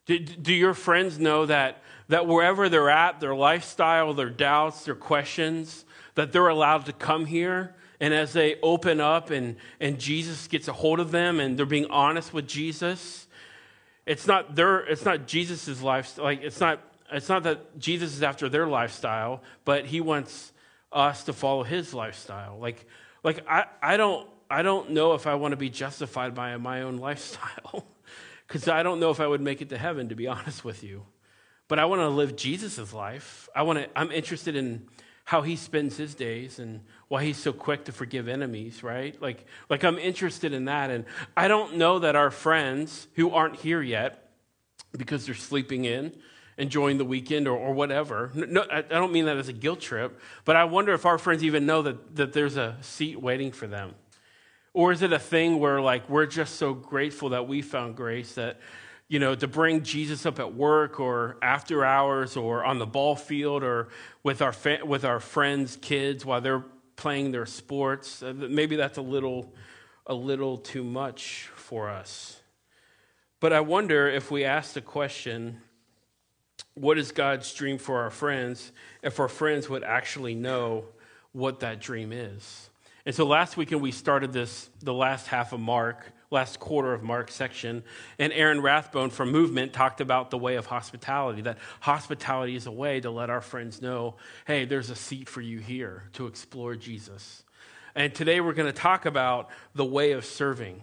Do, 0.05 0.19
do 0.19 0.53
your 0.53 0.73
friends 0.73 1.17
know 1.19 1.45
that, 1.47 1.81
that 2.09 2.27
wherever 2.27 2.69
they're 2.69 2.89
at, 2.89 3.19
their 3.19 3.35
lifestyle, 3.35 4.13
their 4.13 4.29
doubts, 4.29 4.85
their 4.85 4.95
questions, 4.95 5.85
that 6.13 6.31
they're 6.31 6.47
allowed 6.47 6.85
to 6.85 6.93
come 6.93 7.25
here? 7.25 7.75
And 7.99 8.13
as 8.13 8.33
they 8.33 8.59
open 8.61 8.99
up 8.99 9.31
and, 9.31 9.55
and 9.79 9.99
Jesus 9.99 10.47
gets 10.47 10.67
a 10.67 10.73
hold 10.73 10.99
of 10.99 11.11
them 11.11 11.39
and 11.39 11.57
they're 11.57 11.65
being 11.65 11.87
honest 11.87 12.33
with 12.33 12.47
Jesus, 12.47 13.27
it's 14.05 14.27
not 14.27 14.55
their, 14.55 14.79
it's 14.79 15.05
not 15.05 15.27
Jesus's 15.27 15.81
lifestyle. 15.81 16.25
Like 16.25 16.43
it's 16.43 16.59
not, 16.59 16.81
it's 17.11 17.29
not 17.29 17.43
that 17.43 17.79
Jesus 17.79 18.13
is 18.13 18.21
after 18.21 18.49
their 18.49 18.67
lifestyle, 18.67 19.41
but 19.63 19.85
he 19.85 20.01
wants 20.01 20.51
us 20.91 21.23
to 21.23 21.33
follow 21.33 21.63
his 21.63 21.93
lifestyle. 21.93 22.57
Like, 22.59 22.85
like 23.23 23.45
I, 23.49 23.65
I 23.81 23.97
don't, 23.97 24.27
I 24.49 24.61
don't 24.61 24.91
know 24.91 25.13
if 25.13 25.25
I 25.25 25.35
want 25.35 25.53
to 25.53 25.57
be 25.57 25.69
justified 25.69 26.35
by 26.35 26.55
my 26.57 26.83
own 26.83 26.97
lifestyle 26.97 27.85
because 28.47 28.67
I 28.67 28.83
don't 28.83 28.99
know 28.99 29.11
if 29.11 29.19
I 29.19 29.27
would 29.27 29.41
make 29.41 29.61
it 29.61 29.69
to 29.69 29.77
heaven, 29.77 30.09
to 30.09 30.15
be 30.15 30.27
honest 30.27 30.63
with 30.63 30.83
you. 30.83 31.03
But 31.67 31.79
I 31.79 31.85
want 31.85 32.01
to 32.01 32.09
live 32.09 32.35
Jesus' 32.35 32.93
life. 32.93 33.49
I 33.55 33.63
want 33.63 33.79
to, 33.79 33.89
I'm 33.97 34.11
interested 34.11 34.55
in 34.55 34.87
how 35.23 35.41
he 35.41 35.55
spends 35.55 35.97
his 35.97 36.13
days 36.13 36.59
and 36.59 36.81
why 37.07 37.23
he's 37.23 37.37
so 37.37 37.51
quick 37.51 37.85
to 37.85 37.91
forgive 37.91 38.27
enemies, 38.27 38.83
right? 38.83 39.19
Like, 39.19 39.45
like 39.69 39.83
I'm 39.83 39.97
interested 39.97 40.53
in 40.53 40.65
that. 40.65 40.91
And 40.91 41.05
I 41.35 41.47
don't 41.47 41.77
know 41.77 41.99
that 41.99 42.15
our 42.15 42.29
friends 42.29 43.07
who 43.15 43.31
aren't 43.31 43.55
here 43.55 43.81
yet, 43.81 44.29
because 44.95 45.25
they're 45.25 45.33
sleeping 45.33 45.85
in, 45.85 46.15
enjoying 46.57 46.99
the 46.99 47.05
weekend 47.05 47.47
or, 47.47 47.57
or 47.57 47.73
whatever. 47.73 48.31
No, 48.35 48.63
I 48.71 48.81
don't 48.81 49.11
mean 49.11 49.25
that 49.25 49.37
as 49.37 49.47
a 49.47 49.53
guilt 49.53 49.81
trip, 49.81 50.19
but 50.45 50.55
I 50.55 50.65
wonder 50.65 50.93
if 50.93 51.05
our 51.05 51.17
friends 51.17 51.43
even 51.43 51.65
know 51.65 51.81
that, 51.81 52.15
that 52.15 52.33
there's 52.33 52.55
a 52.55 52.77
seat 52.81 53.19
waiting 53.19 53.51
for 53.51 53.65
them. 53.67 53.95
Or 54.75 54.91
is 54.91 55.01
it 55.01 55.13
a 55.13 55.19
thing 55.19 55.59
where, 55.59 55.79
like, 55.79 56.09
we're 56.09 56.25
just 56.25 56.57
so 56.57 56.73
grateful 56.73 57.29
that 57.29 57.47
we 57.47 57.61
found 57.61 57.95
grace 57.95 58.35
that, 58.35 58.59
you 59.07 59.19
know, 59.19 59.33
to 59.33 59.47
bring 59.47 59.83
Jesus 59.83 60.25
up 60.25 60.37
at 60.37 60.53
work 60.53 60.99
or 60.99 61.37
after 61.41 61.85
hours 61.85 62.35
or 62.35 62.65
on 62.65 62.77
the 62.77 62.85
ball 62.85 63.15
field 63.15 63.63
or 63.63 63.87
with 64.21 64.41
our, 64.41 64.51
fa- 64.51 64.81
with 64.83 65.05
our 65.05 65.21
friends' 65.21 65.77
kids 65.77 66.25
while 66.25 66.41
they're 66.41 66.65
playing 66.97 67.31
their 67.31 67.45
sports? 67.45 68.21
Uh, 68.21 68.33
maybe 68.35 68.75
that's 68.75 68.97
a 68.97 69.01
little, 69.01 69.53
a 70.07 70.13
little 70.13 70.57
too 70.57 70.83
much 70.83 71.49
for 71.55 71.89
us. 71.89 72.41
But 73.39 73.53
I 73.53 73.61
wonder 73.61 74.09
if 74.09 74.29
we 74.29 74.43
ask 74.43 74.73
the 74.73 74.81
question, 74.81 75.61
what 76.73 76.97
is 76.97 77.13
God's 77.13 77.53
dream 77.53 77.77
for 77.77 78.01
our 78.01 78.11
friends, 78.11 78.73
if 79.01 79.21
our 79.21 79.29
friends 79.29 79.69
would 79.69 79.85
actually 79.85 80.35
know 80.35 80.83
what 81.31 81.61
that 81.61 81.79
dream 81.79 82.11
is? 82.11 82.69
And 83.05 83.13
so 83.13 83.25
last 83.25 83.55
weekend 83.55 83.81
we 83.81 83.91
started 83.91 84.33
this, 84.33 84.69
the 84.81 84.93
last 84.93 85.27
half 85.27 85.53
of 85.53 85.59
Mark, 85.59 86.11
last 86.31 86.59
quarter 86.59 86.91
of 86.91 87.03
Mark's 87.03 87.35
section, 87.35 87.83
and 88.17 88.33
Aaron 88.33 88.61
Rathbone 88.61 89.11
from 89.11 89.31
Movement 89.31 89.73
talked 89.73 90.01
about 90.01 90.31
the 90.31 90.39
way 90.39 90.55
of 90.55 90.65
hospitality, 90.65 91.43
that 91.43 91.59
hospitality 91.81 92.55
is 92.55 92.65
a 92.65 92.71
way 92.71 92.99
to 92.99 93.11
let 93.11 93.29
our 93.29 93.41
friends 93.41 93.79
know, 93.79 94.15
hey, 94.47 94.65
there's 94.65 94.89
a 94.89 94.95
seat 94.95 95.29
for 95.29 95.41
you 95.41 95.59
here 95.59 96.03
to 96.13 96.25
explore 96.25 96.75
Jesus. 96.75 97.43
And 97.93 98.13
today 98.13 98.41
we're 98.41 98.53
going 98.53 98.71
to 98.71 98.77
talk 98.77 99.05
about 99.05 99.49
the 99.75 99.85
way 99.85 100.13
of 100.13 100.25
serving. 100.25 100.81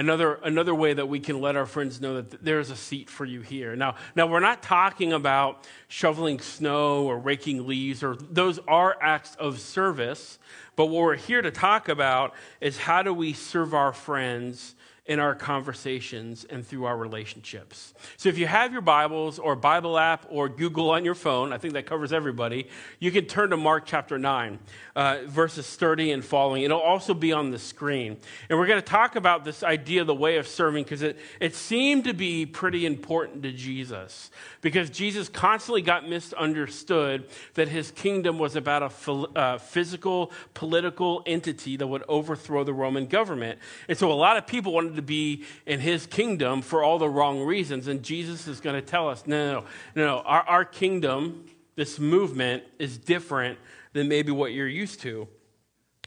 Another, 0.00 0.40
another 0.42 0.74
way 0.74 0.94
that 0.94 1.10
we 1.10 1.20
can 1.20 1.42
let 1.42 1.56
our 1.56 1.66
friends 1.66 2.00
know 2.00 2.22
that 2.22 2.42
there's 2.42 2.70
a 2.70 2.76
seat 2.76 3.10
for 3.10 3.26
you 3.26 3.42
here. 3.42 3.76
Now, 3.76 3.96
now, 4.16 4.26
we're 4.26 4.40
not 4.40 4.62
talking 4.62 5.12
about 5.12 5.66
shoveling 5.88 6.40
snow 6.40 7.04
or 7.04 7.18
raking 7.18 7.66
leaves, 7.66 8.02
or 8.02 8.16
those 8.16 8.58
are 8.66 8.96
acts 9.02 9.34
of 9.34 9.60
service. 9.60 10.38
But 10.74 10.86
what 10.86 11.02
we're 11.02 11.16
here 11.16 11.42
to 11.42 11.50
talk 11.50 11.90
about 11.90 12.32
is 12.62 12.78
how 12.78 13.02
do 13.02 13.12
we 13.12 13.34
serve 13.34 13.74
our 13.74 13.92
friends 13.92 14.74
in 15.10 15.18
our 15.18 15.34
conversations 15.34 16.46
and 16.50 16.64
through 16.64 16.84
our 16.84 16.96
relationships. 16.96 17.94
So 18.16 18.28
if 18.28 18.38
you 18.38 18.46
have 18.46 18.70
your 18.70 18.80
Bibles 18.80 19.40
or 19.40 19.56
Bible 19.56 19.98
app 19.98 20.24
or 20.30 20.48
Google 20.48 20.90
on 20.90 21.04
your 21.04 21.16
phone, 21.16 21.52
I 21.52 21.58
think 21.58 21.74
that 21.74 21.84
covers 21.84 22.12
everybody, 22.12 22.68
you 23.00 23.10
can 23.10 23.24
turn 23.24 23.50
to 23.50 23.56
Mark 23.56 23.86
chapter 23.86 24.20
9, 24.20 24.60
uh, 24.94 25.18
verses 25.26 25.66
30 25.74 26.12
and 26.12 26.24
following. 26.24 26.62
It'll 26.62 26.78
also 26.78 27.12
be 27.12 27.32
on 27.32 27.50
the 27.50 27.58
screen. 27.58 28.18
And 28.48 28.56
we're 28.56 28.68
going 28.68 28.80
to 28.80 28.86
talk 28.86 29.16
about 29.16 29.44
this 29.44 29.64
idea 29.64 30.04
the 30.04 30.14
way 30.14 30.36
of 30.36 30.46
serving 30.46 30.84
because 30.84 31.02
it, 31.02 31.18
it 31.40 31.56
seemed 31.56 32.04
to 32.04 32.14
be 32.14 32.46
pretty 32.46 32.86
important 32.86 33.42
to 33.42 33.50
Jesus 33.50 34.30
because 34.60 34.90
Jesus 34.90 35.28
constantly 35.28 35.82
got 35.82 36.08
misunderstood 36.08 37.28
that 37.54 37.66
his 37.66 37.90
kingdom 37.90 38.38
was 38.38 38.54
about 38.54 38.92
a 38.92 39.12
uh, 39.12 39.58
physical, 39.58 40.30
political 40.54 41.24
entity 41.26 41.76
that 41.76 41.88
would 41.88 42.04
overthrow 42.06 42.62
the 42.62 42.72
Roman 42.72 43.06
government. 43.06 43.58
And 43.88 43.98
so 43.98 44.12
a 44.12 44.14
lot 44.14 44.36
of 44.36 44.46
people 44.46 44.72
wanted 44.72 44.94
to 44.94 44.99
be 45.02 45.44
in 45.66 45.80
his 45.80 46.06
kingdom 46.06 46.62
for 46.62 46.82
all 46.82 46.98
the 46.98 47.08
wrong 47.08 47.40
reasons. 47.40 47.88
And 47.88 48.02
Jesus 48.02 48.46
is 48.46 48.60
going 48.60 48.76
to 48.76 48.86
tell 48.86 49.08
us 49.08 49.26
no, 49.26 49.52
no, 49.52 49.66
no, 49.94 50.06
no. 50.06 50.18
Our, 50.20 50.42
our 50.42 50.64
kingdom, 50.64 51.46
this 51.76 51.98
movement, 51.98 52.64
is 52.78 52.98
different 52.98 53.58
than 53.92 54.08
maybe 54.08 54.32
what 54.32 54.52
you're 54.52 54.68
used 54.68 55.00
to. 55.00 55.28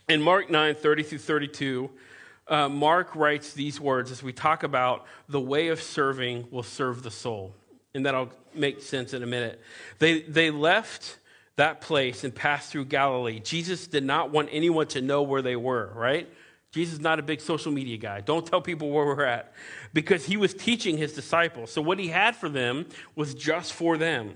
In 0.09 0.21
Mark 0.21 0.50
9 0.50 0.75
30 0.75 1.03
through 1.03 1.17
32, 1.19 1.89
uh, 2.47 2.69
Mark 2.69 3.15
writes 3.15 3.53
these 3.53 3.79
words 3.79 4.12
as 4.12 4.21
we 4.21 4.33
talk 4.33 4.63
about 4.63 5.05
the 5.29 5.39
way 5.39 5.69
of 5.69 5.81
serving 5.81 6.47
will 6.51 6.63
serve 6.63 7.03
the 7.03 7.12
soul. 7.12 7.53
And 7.95 8.05
that'll 8.05 8.31
make 8.53 8.81
sense 8.81 9.13
in 9.13 9.23
a 9.23 9.27
minute. 9.27 9.62
They, 10.00 10.21
they 10.21 10.51
left 10.51 11.19
that 11.55 11.81
place 11.81 12.23
and 12.23 12.33
passed 12.33 12.71
through 12.71 12.85
Galilee. 12.85 13.39
Jesus 13.39 13.88
did 13.88 14.03
not 14.03 14.31
want 14.31 14.50
anyone 14.51 14.88
to 14.88 15.01
know 15.01 15.21
where 15.21 15.41
they 15.41 15.55
were, 15.55 15.91
right? 15.93 16.27
Jesus 16.74 16.96
is 16.96 17.00
not 17.00 17.20
a 17.20 17.24
big 17.24 17.39
social 17.39 17.72
media 17.72 17.98
guy. 17.98 18.22
Don't 18.22 18.46
tell 18.46 18.60
people 18.60 18.89
where 18.89 19.06
we're 19.06 19.24
at 19.24 19.53
because 19.94 20.25
he 20.25 20.38
was 20.38 20.56
teaching 20.56 20.98
his 20.98 21.13
disciples. 21.13 21.72
So, 21.72 21.84
what 21.84 22.00
he 22.00 22.08
had 22.08 22.36
for 22.36 22.50
them 22.50 22.88
was 23.15 23.36
just 23.36 23.74
for 23.74 23.96
them. 23.96 24.34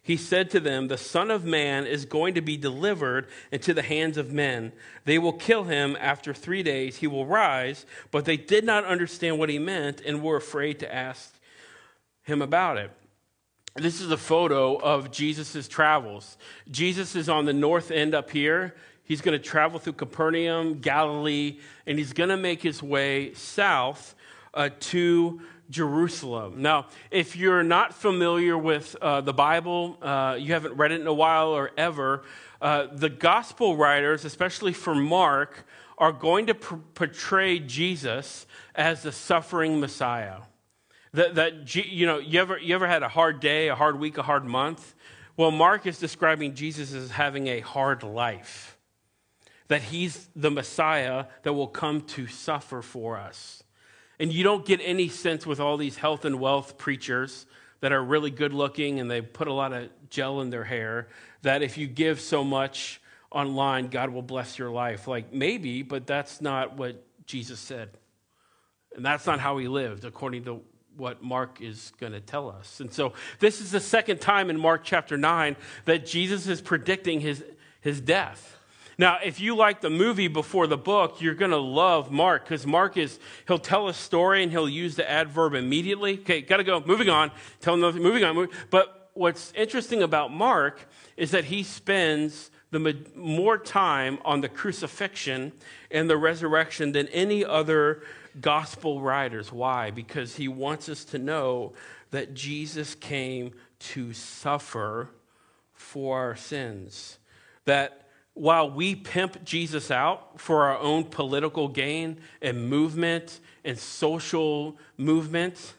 He 0.00 0.16
said 0.16 0.50
to 0.50 0.60
them, 0.60 0.86
The 0.86 0.96
Son 0.96 1.32
of 1.32 1.44
Man 1.44 1.84
is 1.84 2.04
going 2.04 2.34
to 2.34 2.40
be 2.40 2.56
delivered 2.56 3.26
into 3.50 3.74
the 3.74 3.82
hands 3.82 4.16
of 4.16 4.32
men. 4.32 4.72
They 5.04 5.18
will 5.18 5.32
kill 5.32 5.64
him. 5.64 5.96
After 6.00 6.32
three 6.32 6.62
days, 6.62 6.96
he 6.96 7.08
will 7.08 7.26
rise. 7.26 7.84
But 8.12 8.24
they 8.24 8.36
did 8.36 8.64
not 8.64 8.84
understand 8.84 9.38
what 9.38 9.50
he 9.50 9.58
meant 9.58 10.00
and 10.00 10.22
were 10.22 10.36
afraid 10.36 10.78
to 10.78 10.94
ask 10.94 11.34
him 12.22 12.40
about 12.40 12.78
it. 12.78 12.92
This 13.74 14.00
is 14.00 14.10
a 14.10 14.16
photo 14.16 14.76
of 14.76 15.10
Jesus' 15.10 15.66
travels. 15.68 16.38
Jesus 16.70 17.16
is 17.16 17.28
on 17.28 17.44
the 17.46 17.52
north 17.52 17.90
end 17.90 18.14
up 18.14 18.30
here. 18.30 18.76
He's 19.08 19.22
going 19.22 19.36
to 19.36 19.42
travel 19.42 19.80
through 19.80 19.94
Capernaum, 19.94 20.80
Galilee, 20.80 21.60
and 21.86 21.98
he's 21.98 22.12
going 22.12 22.28
to 22.28 22.36
make 22.36 22.62
his 22.62 22.82
way 22.82 23.32
south 23.32 24.14
uh, 24.52 24.68
to 24.80 25.40
Jerusalem. 25.70 26.60
Now, 26.60 26.88
if 27.10 27.34
you're 27.34 27.62
not 27.62 27.94
familiar 27.94 28.58
with 28.58 28.94
uh, 29.00 29.22
the 29.22 29.32
Bible, 29.32 29.96
uh, 30.02 30.36
you 30.38 30.52
haven't 30.52 30.74
read 30.74 30.92
it 30.92 31.00
in 31.00 31.06
a 31.06 31.12
while 31.14 31.48
or 31.48 31.70
ever, 31.78 32.22
uh, 32.60 32.88
the 32.92 33.08
gospel 33.08 33.78
writers, 33.78 34.26
especially 34.26 34.74
for 34.74 34.94
Mark, 34.94 35.66
are 35.96 36.12
going 36.12 36.46
to 36.46 36.54
pr- 36.54 36.76
portray 36.94 37.58
Jesus 37.58 38.46
as 38.74 39.04
the 39.04 39.12
suffering 39.12 39.80
Messiah. 39.80 40.40
That, 41.14 41.36
that 41.36 41.74
you 41.74 42.04
know, 42.04 42.18
you 42.18 42.40
ever, 42.40 42.58
you 42.58 42.74
ever 42.74 42.86
had 42.86 43.02
a 43.02 43.08
hard 43.08 43.40
day, 43.40 43.68
a 43.68 43.74
hard 43.74 43.98
week, 43.98 44.18
a 44.18 44.22
hard 44.22 44.44
month? 44.44 44.94
Well, 45.34 45.50
Mark 45.50 45.86
is 45.86 45.98
describing 45.98 46.54
Jesus 46.54 46.92
as 46.92 47.10
having 47.10 47.46
a 47.46 47.60
hard 47.60 48.02
life 48.02 48.77
that 49.68 49.82
he's 49.82 50.28
the 50.34 50.50
Messiah 50.50 51.26
that 51.42 51.52
will 51.52 51.68
come 51.68 52.00
to 52.02 52.26
suffer 52.26 52.82
for 52.82 53.16
us. 53.16 53.62
And 54.18 54.32
you 54.32 54.42
don't 54.42 54.66
get 54.66 54.80
any 54.82 55.08
sense 55.08 55.46
with 55.46 55.60
all 55.60 55.76
these 55.76 55.96
health 55.96 56.24
and 56.24 56.40
wealth 56.40 56.76
preachers 56.76 57.46
that 57.80 57.92
are 57.92 58.02
really 58.02 58.30
good 58.30 58.52
looking 58.52 58.98
and 58.98 59.10
they 59.10 59.20
put 59.20 59.46
a 59.46 59.52
lot 59.52 59.72
of 59.72 59.88
gel 60.10 60.40
in 60.40 60.50
their 60.50 60.64
hair 60.64 61.08
that 61.42 61.62
if 61.62 61.78
you 61.78 61.86
give 61.86 62.20
so 62.20 62.42
much 62.42 63.00
online, 63.30 63.88
God 63.88 64.10
will 64.10 64.22
bless 64.22 64.58
your 64.58 64.70
life. 64.70 65.06
Like 65.06 65.32
maybe, 65.32 65.82
but 65.82 66.06
that's 66.06 66.40
not 66.40 66.76
what 66.76 67.04
Jesus 67.26 67.60
said. 67.60 67.90
And 68.96 69.04
that's 69.04 69.26
not 69.26 69.38
how 69.38 69.58
he 69.58 69.68
lived, 69.68 70.04
according 70.04 70.44
to 70.44 70.62
what 70.96 71.22
Mark 71.22 71.60
is 71.60 71.92
going 72.00 72.12
to 72.12 72.20
tell 72.20 72.50
us. 72.50 72.80
And 72.80 72.92
so 72.92 73.12
this 73.38 73.60
is 73.60 73.70
the 73.70 73.80
second 73.80 74.20
time 74.20 74.50
in 74.50 74.58
Mark 74.58 74.82
chapter 74.82 75.16
9 75.16 75.54
that 75.84 76.04
Jesus 76.04 76.48
is 76.48 76.60
predicting 76.60 77.20
his, 77.20 77.44
his 77.80 78.00
death. 78.00 78.57
Now, 78.98 79.18
if 79.24 79.40
you 79.40 79.54
like 79.54 79.80
the 79.80 79.90
movie 79.90 80.26
before 80.26 80.66
the 80.66 80.76
book, 80.76 81.20
you're 81.20 81.36
going 81.36 81.52
to 81.52 81.56
love 81.56 82.10
Mark 82.10 82.44
because 82.44 82.66
Mark 82.66 82.96
is, 82.96 83.20
he'll 83.46 83.58
tell 83.58 83.86
a 83.86 83.94
story 83.94 84.42
and 84.42 84.50
he'll 84.50 84.68
use 84.68 84.96
the 84.96 85.08
adverb 85.08 85.54
immediately. 85.54 86.18
Okay, 86.18 86.40
got 86.40 86.56
to 86.56 86.64
go. 86.64 86.82
Moving 86.84 87.08
on. 87.08 87.30
Tell 87.60 87.74
him. 87.74 88.02
Moving 88.02 88.24
on. 88.24 88.48
But 88.70 89.10
what's 89.14 89.52
interesting 89.52 90.02
about 90.02 90.32
Mark 90.32 90.88
is 91.16 91.30
that 91.30 91.44
he 91.44 91.62
spends 91.62 92.50
the 92.70 92.96
more 93.14 93.56
time 93.56 94.18
on 94.24 94.40
the 94.40 94.48
crucifixion 94.48 95.52
and 95.92 96.10
the 96.10 96.16
resurrection 96.16 96.90
than 96.92 97.06
any 97.08 97.44
other 97.44 98.02
gospel 98.40 99.00
writers. 99.00 99.52
Why? 99.52 99.92
Because 99.92 100.36
he 100.36 100.48
wants 100.48 100.88
us 100.88 101.04
to 101.06 101.18
know 101.18 101.72
that 102.10 102.34
Jesus 102.34 102.96
came 102.96 103.52
to 103.78 104.12
suffer 104.12 105.10
for 105.72 106.18
our 106.18 106.36
sins. 106.36 107.18
That 107.64 108.07
while 108.38 108.70
we 108.70 108.94
pimp 108.94 109.44
Jesus 109.44 109.90
out 109.90 110.40
for 110.40 110.64
our 110.64 110.78
own 110.78 111.04
political 111.04 111.66
gain 111.66 112.18
and 112.40 112.68
movement 112.68 113.40
and 113.64 113.76
social 113.76 114.76
movement, 114.96 115.74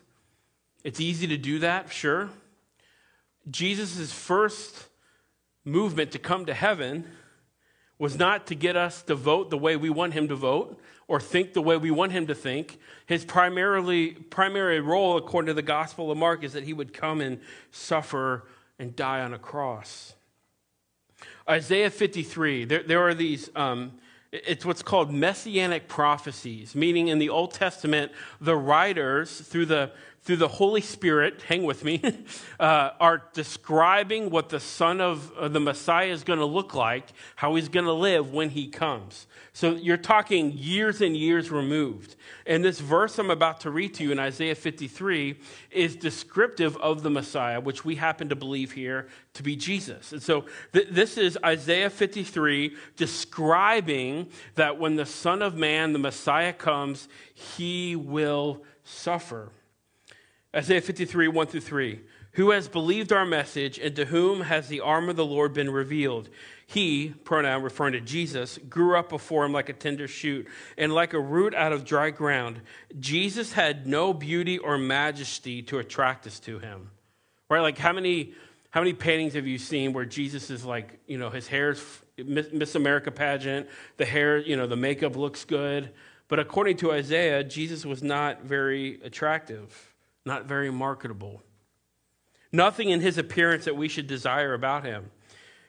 it's 0.83 0.99
easy 0.99 1.27
to 1.27 1.37
do 1.37 1.59
that, 1.59 1.91
sure. 1.91 2.29
Jesus' 3.49 4.11
first 4.11 4.87
movement 5.63 6.11
to 6.11 6.19
come 6.19 6.45
to 6.45 6.53
heaven 6.53 7.05
was 7.97 8.17
not 8.17 8.47
to 8.47 8.55
get 8.55 8.75
us 8.75 9.01
to 9.03 9.15
vote 9.15 9.49
the 9.49 9.57
way 9.57 9.75
we 9.75 9.89
want 9.89 10.13
him 10.13 10.27
to 10.27 10.35
vote 10.35 10.79
or 11.07 11.19
think 11.19 11.53
the 11.53 11.61
way 11.61 11.77
we 11.77 11.91
want 11.91 12.11
him 12.11 12.27
to 12.27 12.35
think. 12.35 12.77
His 13.05 13.23
primarily, 13.25 14.11
primary 14.11 14.81
role, 14.81 15.17
according 15.17 15.47
to 15.47 15.53
the 15.53 15.61
Gospel 15.61 16.11
of 16.11 16.17
Mark, 16.17 16.43
is 16.43 16.53
that 16.53 16.63
he 16.63 16.73
would 16.73 16.93
come 16.93 17.21
and 17.21 17.39
suffer 17.71 18.45
and 18.77 18.95
die 18.95 19.21
on 19.21 19.33
a 19.33 19.39
cross. 19.39 20.13
Isaiah 21.49 21.89
53, 21.89 22.65
there, 22.65 22.83
there 22.83 23.07
are 23.07 23.15
these, 23.15 23.49
um, 23.55 23.93
it's 24.31 24.65
what's 24.65 24.83
called 24.83 25.11
messianic 25.11 25.87
prophecies, 25.87 26.75
meaning 26.75 27.07
in 27.07 27.17
the 27.17 27.29
Old 27.29 27.53
Testament, 27.53 28.11
the 28.39 28.55
writers, 28.55 29.41
through 29.41 29.65
the 29.65 29.91
through 30.23 30.37
the 30.37 30.47
Holy 30.47 30.81
Spirit, 30.81 31.41
hang 31.43 31.63
with 31.63 31.83
me, 31.83 32.01
uh, 32.59 32.91
are 32.99 33.23
describing 33.33 34.29
what 34.29 34.49
the 34.49 34.59
Son 34.59 35.01
of 35.01 35.31
uh, 35.37 35.47
the 35.47 35.59
Messiah 35.59 36.09
is 36.09 36.23
going 36.23 36.39
to 36.39 36.45
look 36.45 36.73
like, 36.73 37.05
how 37.35 37.55
he's 37.55 37.69
going 37.69 37.85
to 37.85 37.93
live 37.93 38.31
when 38.33 38.49
he 38.49 38.67
comes. 38.67 39.27
So 39.53 39.71
you're 39.71 39.97
talking 39.97 40.51
years 40.53 41.01
and 41.01 41.17
years 41.17 41.51
removed. 41.51 42.15
And 42.45 42.63
this 42.63 42.79
verse 42.79 43.17
I'm 43.17 43.31
about 43.31 43.61
to 43.61 43.71
read 43.71 43.93
to 43.95 44.03
you 44.03 44.11
in 44.11 44.19
Isaiah 44.19 44.55
53 44.55 45.39
is 45.71 45.95
descriptive 45.95 46.77
of 46.77 47.03
the 47.03 47.09
Messiah, 47.09 47.59
which 47.59 47.83
we 47.83 47.95
happen 47.95 48.29
to 48.29 48.35
believe 48.35 48.71
here 48.71 49.07
to 49.33 49.43
be 49.43 49.55
Jesus. 49.55 50.13
And 50.13 50.21
so 50.21 50.45
th- 50.73 50.89
this 50.91 51.17
is 51.17 51.37
Isaiah 51.43 51.89
53 51.89 52.75
describing 52.95 54.29
that 54.55 54.77
when 54.77 54.95
the 54.95 55.05
Son 55.05 55.41
of 55.41 55.55
Man, 55.55 55.93
the 55.93 55.99
Messiah, 55.99 56.53
comes, 56.53 57.07
he 57.33 57.95
will 57.95 58.63
suffer. 58.83 59.51
Isaiah 60.55 60.81
53, 60.81 61.27
1 61.27 61.47
through 61.47 61.61
3. 61.61 61.99
who 62.33 62.51
has 62.51 62.67
believed 62.67 63.11
our 63.11 63.25
message, 63.25 63.79
and 63.79 63.95
to 63.95 64.05
whom 64.05 64.41
has 64.41 64.67
the 64.67 64.79
arm 64.81 65.09
of 65.09 65.15
the 65.15 65.25
Lord 65.25 65.53
been 65.53 65.71
revealed. 65.71 66.29
He, 66.65 67.09
pronoun 67.23 67.63
referring 67.63 67.93
to 67.93 68.01
Jesus, 68.01 68.59
grew 68.69 68.97
up 68.97 69.09
before 69.09 69.45
him 69.45 69.51
like 69.51 69.69
a 69.69 69.73
tender 69.73 70.07
shoot 70.07 70.47
and 70.77 70.93
like 70.93 71.13
a 71.13 71.19
root 71.19 71.55
out 71.55 71.73
of 71.73 71.83
dry 71.83 72.11
ground. 72.11 72.61
Jesus 72.99 73.53
had 73.53 73.87
no 73.87 74.13
beauty 74.13 74.59
or 74.59 74.77
majesty 74.77 75.63
to 75.63 75.79
attract 75.79 76.27
us 76.27 76.39
to 76.41 76.59
him. 76.59 76.91
Right? 77.49 77.61
Like 77.61 77.79
how 77.79 77.93
many 77.93 78.33
how 78.71 78.81
many 78.81 78.93
paintings 78.93 79.33
have 79.33 79.47
you 79.47 79.57
seen 79.57 79.93
where 79.93 80.05
Jesus 80.05 80.51
is 80.51 80.63
like, 80.63 80.99
you 81.07 81.17
know, 81.17 81.31
his 81.31 81.47
hair's 81.47 81.83
Miss 82.17 82.75
America 82.75 83.09
pageant, 83.09 83.67
the 83.97 84.05
hair, 84.05 84.37
you 84.37 84.55
know, 84.55 84.67
the 84.67 84.75
makeup 84.75 85.15
looks 85.15 85.43
good, 85.43 85.89
but 86.27 86.37
according 86.37 86.77
to 86.77 86.91
Isaiah, 86.91 87.43
Jesus 87.43 87.83
was 87.83 88.03
not 88.03 88.43
very 88.43 89.01
attractive, 89.01 89.95
not 90.29 90.45
very 90.45 90.71
marketable. 90.71 91.41
Nothing 92.51 92.89
in 92.89 93.01
his 93.01 93.17
appearance 93.17 93.65
that 93.65 93.75
we 93.75 93.87
should 93.87 94.07
desire 94.07 94.53
about 94.53 94.85
him. 94.85 95.11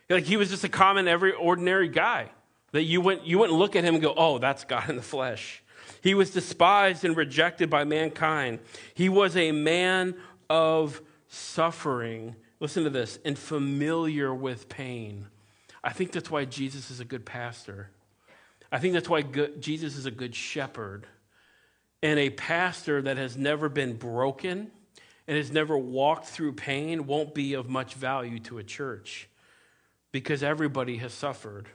Like 0.08 0.24
he 0.24 0.36
was 0.36 0.50
just 0.50 0.64
a 0.64 0.68
common, 0.68 1.08
every 1.08 1.32
ordinary 1.32 1.88
guy 1.88 2.30
that 2.72 2.84
you 2.84 3.00
wouldn't, 3.00 3.26
you 3.26 3.38
wouldn't 3.38 3.58
look 3.58 3.76
at 3.76 3.84
him 3.84 3.94
and 3.94 4.02
go, 4.02 4.14
oh, 4.16 4.38
that's 4.38 4.64
God 4.64 4.88
in 4.88 4.96
the 4.96 5.02
flesh. 5.02 5.62
He 6.02 6.14
was 6.14 6.30
despised 6.30 7.04
and 7.04 7.16
rejected 7.16 7.68
by 7.68 7.84
mankind. 7.84 8.60
He 8.94 9.08
was 9.08 9.36
a 9.36 9.52
man 9.52 10.14
of 10.48 11.02
suffering. 11.28 12.36
Listen 12.58 12.84
to 12.84 12.90
this, 12.90 13.18
and 13.24 13.38
familiar 13.38 14.34
with 14.34 14.68
pain. 14.68 15.26
I 15.82 15.92
think 15.92 16.12
that's 16.12 16.30
why 16.30 16.44
Jesus 16.44 16.90
is 16.90 17.00
a 17.00 17.04
good 17.04 17.24
pastor. 17.24 17.90
I 18.72 18.78
think 18.78 18.94
that's 18.94 19.08
why 19.08 19.22
Jesus 19.22 19.96
is 19.96 20.06
a 20.06 20.10
good 20.10 20.34
shepherd. 20.34 21.06
And 22.02 22.18
a 22.18 22.30
pastor 22.30 23.02
that 23.02 23.16
has 23.16 23.36
never 23.36 23.68
been 23.68 23.94
broken 23.94 24.70
and 25.28 25.36
has 25.36 25.52
never 25.52 25.76
walked 25.76 26.26
through 26.26 26.54
pain 26.54 27.06
won't 27.06 27.34
be 27.34 27.54
of 27.54 27.68
much 27.68 27.94
value 27.94 28.38
to 28.40 28.58
a 28.58 28.64
church 28.64 29.28
because 30.12 30.42
everybody 30.42 30.96
has 30.96 31.12
suffered. 31.12 31.68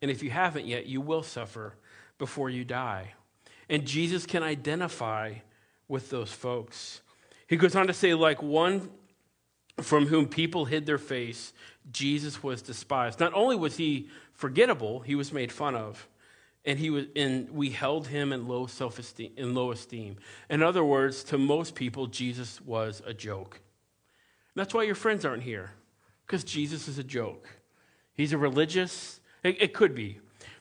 And 0.00 0.10
if 0.10 0.22
you 0.22 0.30
haven't 0.30 0.66
yet, 0.66 0.86
you 0.86 1.00
will 1.00 1.22
suffer 1.22 1.74
before 2.18 2.48
you 2.48 2.64
die. 2.64 3.14
And 3.68 3.86
Jesus 3.86 4.26
can 4.26 4.42
identify 4.42 5.34
with 5.88 6.10
those 6.10 6.32
folks. 6.32 7.00
He 7.46 7.56
goes 7.56 7.74
on 7.74 7.86
to 7.86 7.92
say, 7.92 8.14
like 8.14 8.42
one 8.42 8.90
from 9.80 10.06
whom 10.06 10.26
people 10.26 10.64
hid 10.64 10.86
their 10.86 10.98
face, 10.98 11.52
Jesus 11.90 12.42
was 12.42 12.62
despised. 12.62 13.20
Not 13.20 13.34
only 13.34 13.56
was 13.56 13.76
he 13.76 14.08
forgettable, 14.32 15.00
he 15.00 15.14
was 15.14 15.32
made 15.32 15.50
fun 15.50 15.74
of 15.74 16.06
and 16.64 16.78
he 16.78 16.90
was 16.90 17.06
and 17.16 17.50
we 17.50 17.70
held 17.70 18.06
him 18.08 18.32
in 18.32 18.46
low 18.46 18.66
self-esteem 18.66 19.32
in 19.36 19.54
low 19.54 19.70
esteem. 19.70 20.16
In 20.48 20.62
other 20.62 20.84
words 20.84 21.24
to 21.24 21.38
most 21.38 21.74
people 21.74 22.06
jesus 22.06 22.60
was 22.60 23.02
a 23.06 23.14
joke. 23.14 23.60
That's 24.54 24.74
why 24.74 24.82
your 24.82 24.94
friends 24.94 25.24
aren't 25.24 25.42
here 25.42 25.70
because 26.26 26.44
jesus 26.44 26.88
is 26.88 26.98
a 26.98 27.04
joke. 27.04 27.48
He's 28.14 28.32
a 28.32 28.38
religious 28.38 29.20
it, 29.42 29.60
it 29.60 29.74
could 29.74 29.94
be. 29.94 30.18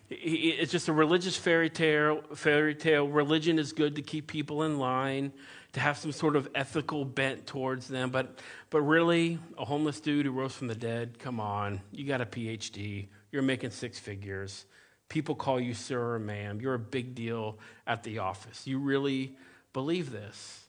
It's 0.10 0.72
just 0.72 0.90
a 0.90 0.94
religious 0.94 1.38
fairy 1.38 1.70
tale 1.70 2.22
fairy 2.36 2.76
tale. 2.76 3.08
Religion 3.08 3.60
is 3.60 3.72
good 3.72 3.96
to 3.96 4.02
keep 4.02 4.28
people 4.28 4.64
in 4.64 4.78
line 4.78 5.32
to 5.74 5.80
have 5.80 5.98
some 5.98 6.12
sort 6.12 6.36
of 6.36 6.50
ethical 6.54 7.06
bent 7.06 7.46
towards 7.48 7.88
them. 7.88 8.10
But 8.10 8.40
but 8.70 8.82
really 8.82 9.40
a 9.58 9.64
homeless 9.64 10.02
dude 10.02 10.26
who 10.26 10.32
rose 10.32 10.54
from 10.54 10.68
the 10.68 10.76
dead 10.76 11.20
come 11.20 11.40
on. 11.40 11.82
You 11.92 12.06
got 12.06 12.22
a 12.22 12.26
phd 12.26 13.08
you're 13.32 13.42
making 13.42 13.72
six 13.72 13.98
figures 13.98 14.66
People 15.12 15.36
call 15.36 15.60
you 15.60 15.74
sir 15.74 16.14
or 16.14 16.20
ma'am. 16.20 16.62
You're 16.62 16.76
a 16.76 16.80
big 16.80 17.16
deal 17.16 17.60
at 17.86 18.02
the 18.04 18.20
office. 18.20 18.66
You 18.66 18.80
really 18.80 19.36
believe 19.74 20.10
this? 20.10 20.64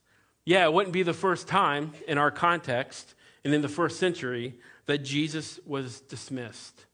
Yeah, 0.45 0.65
it 0.65 0.73
wouldn't 0.73 0.93
be 0.93 1.05
the 1.05 1.15
first 1.15 1.47
time 1.47 1.93
in 2.09 2.19
our 2.19 2.33
context 2.33 3.15
and 3.45 3.55
in 3.55 3.63
the 3.63 3.69
first 3.69 4.01
century 4.01 4.57
that 4.87 5.05
Jesus 5.05 5.61
was 5.65 6.01
dismissed. 6.01 6.87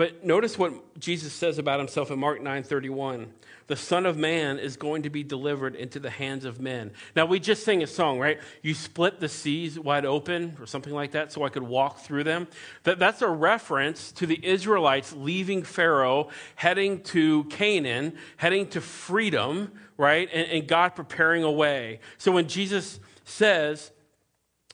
But 0.00 0.24
notice 0.24 0.56
what 0.56 0.98
Jesus 0.98 1.30
says 1.34 1.58
about 1.58 1.78
himself 1.78 2.10
in 2.10 2.18
Mark 2.18 2.40
9:31. 2.40 3.34
The 3.66 3.76
Son 3.76 4.06
of 4.06 4.16
Man 4.16 4.58
is 4.58 4.78
going 4.78 5.02
to 5.02 5.10
be 5.10 5.22
delivered 5.22 5.74
into 5.74 6.00
the 6.00 6.08
hands 6.08 6.46
of 6.46 6.58
men. 6.58 6.92
Now 7.14 7.26
we 7.26 7.38
just 7.38 7.64
sang 7.64 7.82
a 7.82 7.86
song, 7.86 8.18
right? 8.18 8.40
You 8.62 8.72
split 8.72 9.20
the 9.20 9.28
seas 9.28 9.78
wide 9.78 10.06
open 10.06 10.56
or 10.58 10.64
something 10.64 10.94
like 10.94 11.10
that 11.10 11.32
so 11.32 11.44
I 11.44 11.50
could 11.50 11.64
walk 11.64 11.98
through 11.98 12.24
them. 12.24 12.48
That, 12.84 12.98
that's 12.98 13.20
a 13.20 13.28
reference 13.28 14.10
to 14.12 14.24
the 14.24 14.40
Israelites 14.42 15.12
leaving 15.12 15.64
Pharaoh, 15.64 16.30
heading 16.54 17.02
to 17.02 17.44
Canaan, 17.44 18.16
heading 18.38 18.68
to 18.68 18.80
freedom, 18.80 19.70
right? 19.98 20.30
And, 20.32 20.50
and 20.50 20.66
God 20.66 20.96
preparing 20.96 21.44
a 21.44 21.52
way. 21.52 22.00
So 22.16 22.32
when 22.32 22.48
Jesus 22.48 23.00
says, 23.26 23.90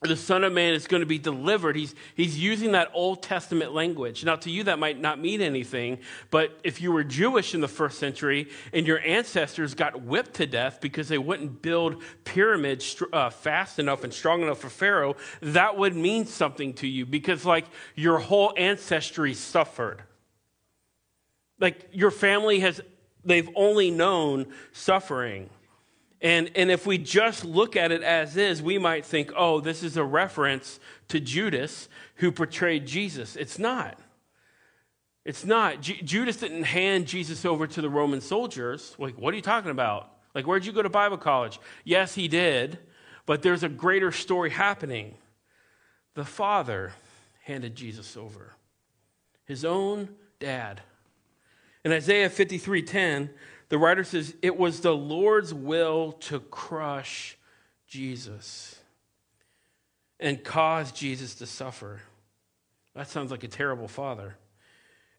the 0.03 0.17
Son 0.17 0.45
of 0.45 0.53
Man 0.53 0.75
is 0.75 0.87
going 0.87 1.01
to 1.01 1.07
be 1.07 1.19
delivered. 1.19 1.75
He's, 1.75 1.95
he's 2.15 2.39
using 2.39 2.73
that 2.73 2.91
Old 2.93 3.23
Testament 3.23 3.73
language. 3.73 4.25
Now, 4.25 4.37
to 4.37 4.51
you, 4.51 4.65
that 4.65 4.79
might 4.79 5.01
not 5.01 5.19
mean 5.19 5.41
anything, 5.41 5.99
but 6.31 6.61
if 6.63 6.83
you 6.83 6.93
were 6.93 7.03
Jewish 7.03 7.55
in 7.55 7.63
the 7.63 7.69
first 7.69 7.99
century 7.99 8.49
and 8.75 8.87
your 8.87 9.01
ancestors 9.01 9.75
got 9.75 10.03
whipped 10.03 10.35
to 10.35 10.47
death 10.47 10.83
because 10.83 11.09
they 11.09 11.17
wouldn't 11.17 11.63
build 11.63 12.03
pyramids 12.25 13.03
uh, 13.11 13.31
fast 13.31 13.79
enough 13.79 14.05
and 14.05 14.13
strong 14.13 14.43
enough 14.43 14.59
for 14.59 14.69
Pharaoh, 14.69 15.17
that 15.41 15.79
would 15.79 15.97
mean 15.97 16.27
something 16.27 16.75
to 16.75 16.87
you 16.87 17.07
because, 17.07 17.47
like, 17.47 17.65
your 17.95 18.19
whole 18.19 18.53
ancestry 18.59 19.33
suffered. 19.33 20.03
Like, 21.59 21.89
your 21.93 22.11
family 22.11 22.61
has, 22.61 22.83
they've 23.25 23.49
only 23.55 23.91
known 23.91 24.53
suffering. 24.73 25.49
And, 26.21 26.51
and 26.55 26.71
if 26.71 26.87
we 26.87 26.99
just 26.99 27.45
look 27.45 27.77
at 27.77 27.93
it 27.93 28.03
as 28.03 28.37
is, 28.37 28.63
we 28.63 28.79
might 28.79 29.05
think, 29.05 29.33
oh, 29.37 29.61
this 29.61 29.83
is 29.83 29.97
a 29.97 30.05
reference 30.05 30.81
to 31.09 31.21
Judas 31.21 31.89
who 32.17 32.33
portrayed 32.33 32.87
Jesus. 32.87 33.37
It's 33.37 33.59
not. 33.59 33.99
It's 35.25 35.45
not. 35.45 35.83
J- 35.83 36.01
Judas 36.03 36.39
didn't 36.39 36.65
hand 36.65 37.07
Jesus 37.07 37.45
over 37.45 37.67
to 37.67 37.83
the 37.83 37.91
Roman 37.91 38.21
soldiers. 38.21 38.95
Like, 38.99 39.19
what 39.19 39.35
are 39.35 39.37
you 39.37 39.43
talking 39.43 39.71
about? 39.71 40.11
Like, 40.35 40.47
where'd 40.47 40.65
you 40.65 40.73
go 40.73 40.83
to 40.83 40.89
Bible 40.89 41.19
college? 41.19 41.59
Yes, 41.85 42.15
he 42.15 42.29
did, 42.29 42.79
but 43.27 43.43
there's 43.43 43.63
a 43.63 43.69
greater 43.69 44.13
story 44.13 44.51
happening. 44.51 45.15
The 46.15 46.25
Father 46.25 46.93
handed 47.43 47.75
Jesus 47.75 48.17
over, 48.17 48.55
his 49.45 49.65
own 49.65 50.09
dad. 50.39 50.81
In 51.85 51.93
Isaiah 51.93 52.31
53 52.31 52.83
10, 52.83 53.31
the 53.69 53.79
writer 53.79 54.05
says, 54.05 54.35
It 54.43 54.57
was 54.57 54.81
the 54.81 54.95
Lord's 54.95 55.53
will 55.53 56.13
to 56.13 56.41
crush 56.41 57.37
Jesus 57.87 58.77
and 60.21 60.43
cause 60.43 60.93
Jesus 60.93 61.35
to 61.37 61.47
suffer. 61.47 62.01
That 62.95 63.09
sounds 63.09 63.31
like 63.31 63.45
a 63.45 63.49
terrible 63.49 63.89
father. 63.89 64.37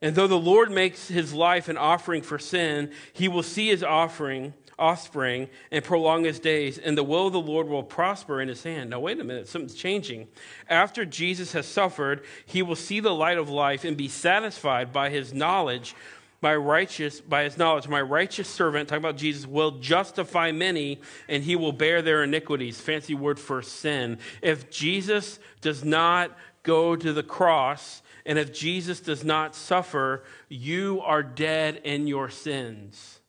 And 0.01 0.15
though 0.15 0.27
the 0.27 0.37
Lord 0.37 0.71
makes 0.71 1.07
his 1.07 1.33
life 1.33 1.69
an 1.69 1.77
offering 1.77 2.21
for 2.21 2.37
sin, 2.37 2.91
he 3.13 3.27
will 3.27 3.43
see 3.43 3.69
his 3.69 3.83
offering, 3.83 4.53
offspring, 4.77 5.49
and 5.71 5.83
prolong 5.83 6.23
his 6.23 6.39
days, 6.39 6.77
and 6.77 6.95
the 6.95 7.03
will 7.03 7.27
of 7.27 7.33
the 7.33 7.39
Lord 7.39 7.67
will 7.67 7.81
prosper 7.81 8.39
in 8.39 8.47
his 8.47 8.61
hand. 8.61 8.91
Now, 8.91 8.99
wait 8.99 9.19
a 9.19 9.23
minute, 9.23 9.47
something's 9.47 9.73
changing. 9.73 10.27
After 10.69 11.03
Jesus 11.03 11.53
has 11.53 11.65
suffered, 11.65 12.23
he 12.45 12.61
will 12.61 12.75
see 12.75 12.99
the 12.99 13.13
light 13.13 13.39
of 13.39 13.49
life 13.49 13.83
and 13.83 13.97
be 13.97 14.07
satisfied 14.07 14.93
by 14.93 15.09
his 15.09 15.33
knowledge 15.33 15.95
my 16.41 16.55
righteous 16.55 17.19
by 17.19 17.43
his 17.43 17.57
knowledge 17.57 17.87
my 17.87 18.01
righteous 18.01 18.47
servant 18.47 18.87
talking 18.87 19.03
about 19.03 19.17
jesus 19.17 19.47
will 19.47 19.71
justify 19.71 20.51
many 20.51 20.99
and 21.27 21.43
he 21.43 21.55
will 21.55 21.71
bear 21.71 22.01
their 22.01 22.23
iniquities. 22.23 22.79
Fancy 22.79 23.15
word 23.15 23.39
for 23.39 23.61
sin. 23.61 24.19
If 24.41 24.69
jesus 24.69 25.39
does 25.61 25.83
not 25.83 26.37
go 26.63 26.95
to 26.95 27.13
the 27.13 27.23
cross 27.23 28.01
and 28.25 28.37
if 28.37 28.53
jesus 28.53 28.99
does 28.99 29.23
not 29.23 29.55
suffer 29.55 30.23
you 30.49 31.01
are 31.03 31.23
dead 31.23 31.81
in 31.83 32.07
your 32.07 32.29
sins. 32.29 33.19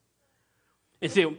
And 1.01 1.11
see 1.11 1.37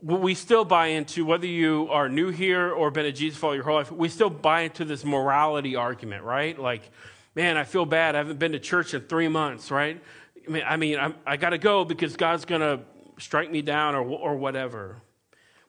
we 0.00 0.34
still 0.34 0.64
buy 0.64 0.88
into 0.88 1.24
whether 1.24 1.46
you 1.46 1.88
are 1.90 2.08
new 2.08 2.28
here 2.28 2.70
or 2.70 2.92
been 2.92 3.06
a 3.06 3.12
jesus 3.12 3.38
follower 3.38 3.56
your 3.56 3.64
whole 3.64 3.74
life 3.74 3.90
we 3.90 4.08
still 4.08 4.30
buy 4.30 4.60
into 4.60 4.84
this 4.84 5.04
morality 5.04 5.74
argument 5.74 6.22
right? 6.22 6.56
Like 6.56 6.88
man 7.34 7.56
i 7.56 7.64
feel 7.64 7.86
bad. 7.86 8.14
I 8.14 8.18
haven't 8.18 8.38
been 8.38 8.52
to 8.52 8.60
church 8.60 8.94
in 8.94 9.00
three 9.00 9.28
months 9.28 9.72
right 9.72 10.00
I 10.48 10.50
mean, 10.50 10.64
I, 10.66 10.76
mean, 10.76 11.14
I 11.26 11.36
got 11.36 11.50
to 11.50 11.58
go 11.58 11.84
because 11.84 12.16
God's 12.16 12.46
going 12.46 12.62
to 12.62 12.80
strike 13.18 13.50
me 13.50 13.60
down 13.60 13.94
or, 13.94 14.02
or 14.02 14.36
whatever. 14.36 14.96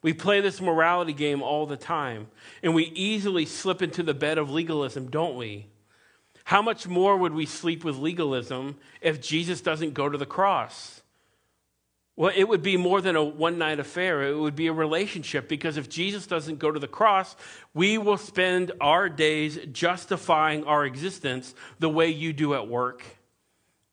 We 0.02 0.13
play 0.13 0.39
this 0.39 0.62
morality 0.62 1.12
game 1.12 1.42
all 1.42 1.65
the 1.65 1.76
time, 1.76 2.28
and 2.63 2.74
we 2.74 2.86
easily 2.86 3.46
slip 3.46 3.82
into 3.82 4.02
the 4.04 4.13
bed 4.13 4.38
of 4.38 4.50
legalism, 4.50 5.10
don't 5.10 5.36
we? 5.36 5.68
How 6.46 6.62
much 6.62 6.88
more 6.88 7.18
would 7.18 7.34
we 7.34 7.46
sleep 7.46 7.84
with 7.84 7.98
legalism 7.98 8.78
if 9.02 9.22
Jesus 9.22 9.60
doesn't 9.60 9.94
go 9.94 10.08
to 10.08 10.18
the 10.18 10.26
cross? 10.26 11.02
Well, 12.15 12.32
it 12.34 12.46
would 12.46 12.63
be 12.63 12.78
more 12.78 13.02
than 13.02 13.15
a 13.18 13.24
one 13.24 13.58
night 13.58 13.80
affair. 13.80 14.24
It 14.24 14.38
would 14.38 14.56
be 14.56 14.68
a 14.68 14.74
relationship 14.74 15.50
because 15.50 15.76
if 15.78 15.89
Jesus 15.89 16.28
doesn't 16.28 16.60
go 16.60 16.72
to 16.72 16.80
the 16.80 16.88
cross, 16.88 17.36
we 17.74 17.98
will 17.98 18.18
spend 18.18 18.72
our 18.80 19.10
days 19.10 19.60
justifying 19.72 20.63
our 20.63 20.86
existence 20.86 21.54
the 21.80 21.89
way 21.89 22.10
you 22.10 22.34
do 22.34 22.54
at 22.54 22.68
work 22.68 23.04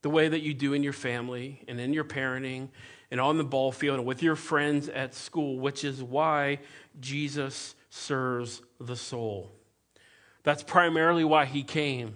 the 0.06 0.10
way 0.10 0.28
that 0.28 0.40
you 0.40 0.54
do 0.54 0.72
in 0.72 0.84
your 0.84 0.92
family 0.92 1.60
and 1.66 1.80
in 1.80 1.92
your 1.92 2.04
parenting 2.04 2.68
and 3.10 3.20
on 3.20 3.38
the 3.38 3.42
ball 3.42 3.72
field 3.72 3.98
and 3.98 4.06
with 4.06 4.22
your 4.22 4.36
friends 4.36 4.88
at 4.88 5.16
school, 5.16 5.58
which 5.58 5.82
is 5.82 6.00
why 6.00 6.60
Jesus 7.00 7.74
serves 7.90 8.62
the 8.78 8.94
soul. 8.94 9.50
That's 10.44 10.62
primarily 10.62 11.24
why 11.24 11.44
he 11.44 11.64
came. 11.64 12.14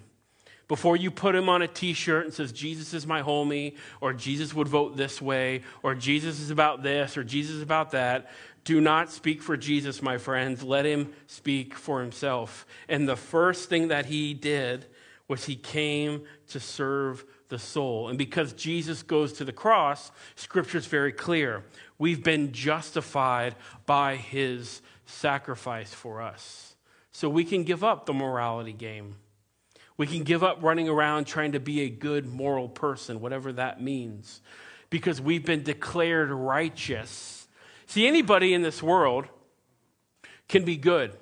Before 0.68 0.96
you 0.96 1.10
put 1.10 1.34
him 1.34 1.48
on 1.48 1.62
a 1.62 1.66
t 1.66 1.92
shirt 1.92 2.26
and 2.26 2.32
says, 2.32 2.52
Jesus 2.52 2.94
is 2.94 3.08
my 3.08 3.22
homie, 3.22 3.74
or 4.00 4.12
Jesus 4.12 4.54
would 4.54 4.68
vote 4.68 4.96
this 4.96 5.20
way, 5.20 5.62
or 5.82 5.96
Jesus 5.96 6.38
is 6.38 6.52
about 6.52 6.84
this, 6.84 7.16
or 7.16 7.24
Jesus 7.24 7.56
is 7.56 7.62
about 7.62 7.90
that, 7.90 8.30
do 8.62 8.80
not 8.80 9.10
speak 9.10 9.42
for 9.42 9.56
Jesus, 9.56 10.00
my 10.00 10.16
friends. 10.16 10.62
Let 10.62 10.84
him 10.84 11.12
speak 11.26 11.74
for 11.74 12.00
himself. 12.00 12.66
And 12.88 13.08
the 13.08 13.16
first 13.16 13.68
thing 13.68 13.88
that 13.88 14.06
he 14.06 14.32
did 14.32 14.86
was 15.26 15.46
he 15.46 15.56
came 15.56 16.22
to 16.50 16.60
serve 16.60 17.24
the 17.50 17.58
soul. 17.58 18.08
And 18.08 18.16
because 18.16 18.54
Jesus 18.54 19.02
goes 19.02 19.34
to 19.34 19.44
the 19.44 19.52
cross, 19.52 20.10
scripture 20.36 20.78
is 20.78 20.86
very 20.86 21.12
clear. 21.12 21.64
We've 21.98 22.24
been 22.24 22.52
justified 22.52 23.54
by 23.84 24.16
his 24.16 24.80
sacrifice 25.04 25.92
for 25.92 26.22
us. 26.22 26.74
So 27.12 27.28
we 27.28 27.44
can 27.44 27.64
give 27.64 27.84
up 27.84 28.06
the 28.06 28.14
morality 28.14 28.72
game. 28.72 29.16
We 29.98 30.06
can 30.06 30.22
give 30.22 30.42
up 30.42 30.62
running 30.62 30.88
around 30.88 31.26
trying 31.26 31.52
to 31.52 31.60
be 31.60 31.82
a 31.82 31.90
good 31.90 32.24
moral 32.24 32.68
person, 32.68 33.20
whatever 33.20 33.52
that 33.52 33.82
means, 33.82 34.40
because 34.88 35.20
we've 35.20 35.44
been 35.44 35.62
declared 35.62 36.30
righteous. 36.30 37.46
See, 37.86 38.06
anybody 38.06 38.54
in 38.54 38.62
this 38.62 38.82
world 38.82 39.26
can 40.48 40.64
be 40.64 40.78
good 40.78 41.12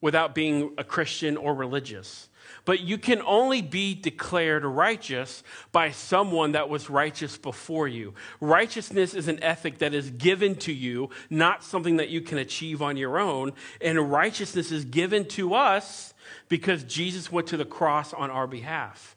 without 0.00 0.34
being 0.34 0.74
a 0.78 0.84
Christian 0.84 1.36
or 1.36 1.54
religious. 1.54 2.28
But 2.64 2.80
you 2.80 2.98
can 2.98 3.22
only 3.22 3.62
be 3.62 3.94
declared 3.94 4.64
righteous 4.64 5.42
by 5.72 5.90
someone 5.90 6.52
that 6.52 6.68
was 6.68 6.90
righteous 6.90 7.36
before 7.36 7.88
you. 7.88 8.14
Righteousness 8.40 9.14
is 9.14 9.28
an 9.28 9.42
ethic 9.42 9.78
that 9.78 9.94
is 9.94 10.10
given 10.10 10.54
to 10.56 10.72
you, 10.72 11.10
not 11.30 11.64
something 11.64 11.96
that 11.96 12.08
you 12.08 12.20
can 12.20 12.38
achieve 12.38 12.82
on 12.82 12.96
your 12.96 13.18
own. 13.18 13.52
And 13.80 14.10
righteousness 14.10 14.72
is 14.72 14.84
given 14.84 15.26
to 15.28 15.54
us 15.54 16.14
because 16.48 16.84
Jesus 16.84 17.32
went 17.32 17.48
to 17.48 17.56
the 17.56 17.64
cross 17.64 18.12
on 18.12 18.30
our 18.30 18.46
behalf. 18.46 19.16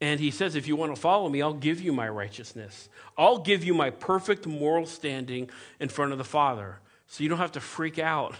And 0.00 0.18
he 0.18 0.32
says, 0.32 0.56
If 0.56 0.66
you 0.66 0.74
want 0.74 0.94
to 0.94 1.00
follow 1.00 1.28
me, 1.28 1.42
I'll 1.42 1.54
give 1.54 1.80
you 1.80 1.92
my 1.92 2.08
righteousness. 2.08 2.88
I'll 3.16 3.38
give 3.38 3.62
you 3.62 3.74
my 3.74 3.90
perfect 3.90 4.46
moral 4.46 4.86
standing 4.86 5.48
in 5.78 5.88
front 5.88 6.10
of 6.10 6.18
the 6.18 6.24
Father. 6.24 6.80
So 7.06 7.22
you 7.22 7.28
don't 7.28 7.38
have 7.38 7.52
to 7.52 7.60
freak 7.60 8.00
out. 8.00 8.34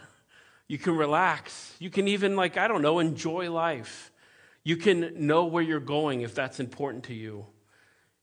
You 0.72 0.78
can 0.78 0.96
relax. 0.96 1.76
You 1.80 1.90
can 1.90 2.08
even, 2.08 2.35
like, 2.35 2.56
I 2.56 2.66
don't 2.66 2.80
know, 2.80 2.98
enjoy 2.98 3.52
life. 3.52 4.11
You 4.64 4.78
can 4.78 5.26
know 5.26 5.44
where 5.44 5.62
you're 5.62 5.80
going 5.80 6.22
if 6.22 6.35
that's 6.35 6.61
important 6.61 7.04
to 7.04 7.14
you. 7.14 7.44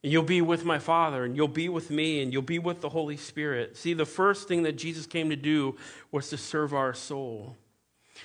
And 0.01 0.12
you'll 0.12 0.23
be 0.23 0.41
with 0.41 0.65
my 0.65 0.79
Father, 0.79 1.23
and 1.23 1.35
you'll 1.35 1.47
be 1.47 1.69
with 1.69 1.91
me, 1.91 2.23
and 2.23 2.33
you'll 2.33 2.41
be 2.41 2.57
with 2.57 2.81
the 2.81 2.89
Holy 2.89 3.17
Spirit. 3.17 3.77
See, 3.77 3.93
the 3.93 4.03
first 4.03 4.47
thing 4.47 4.63
that 4.63 4.77
Jesus 4.79 5.05
came 5.05 5.29
to 5.29 5.35
do 5.35 5.75
was 6.12 6.31
to 6.31 6.38
serve 6.38 6.73
our 6.73 6.91
soul. 6.91 7.55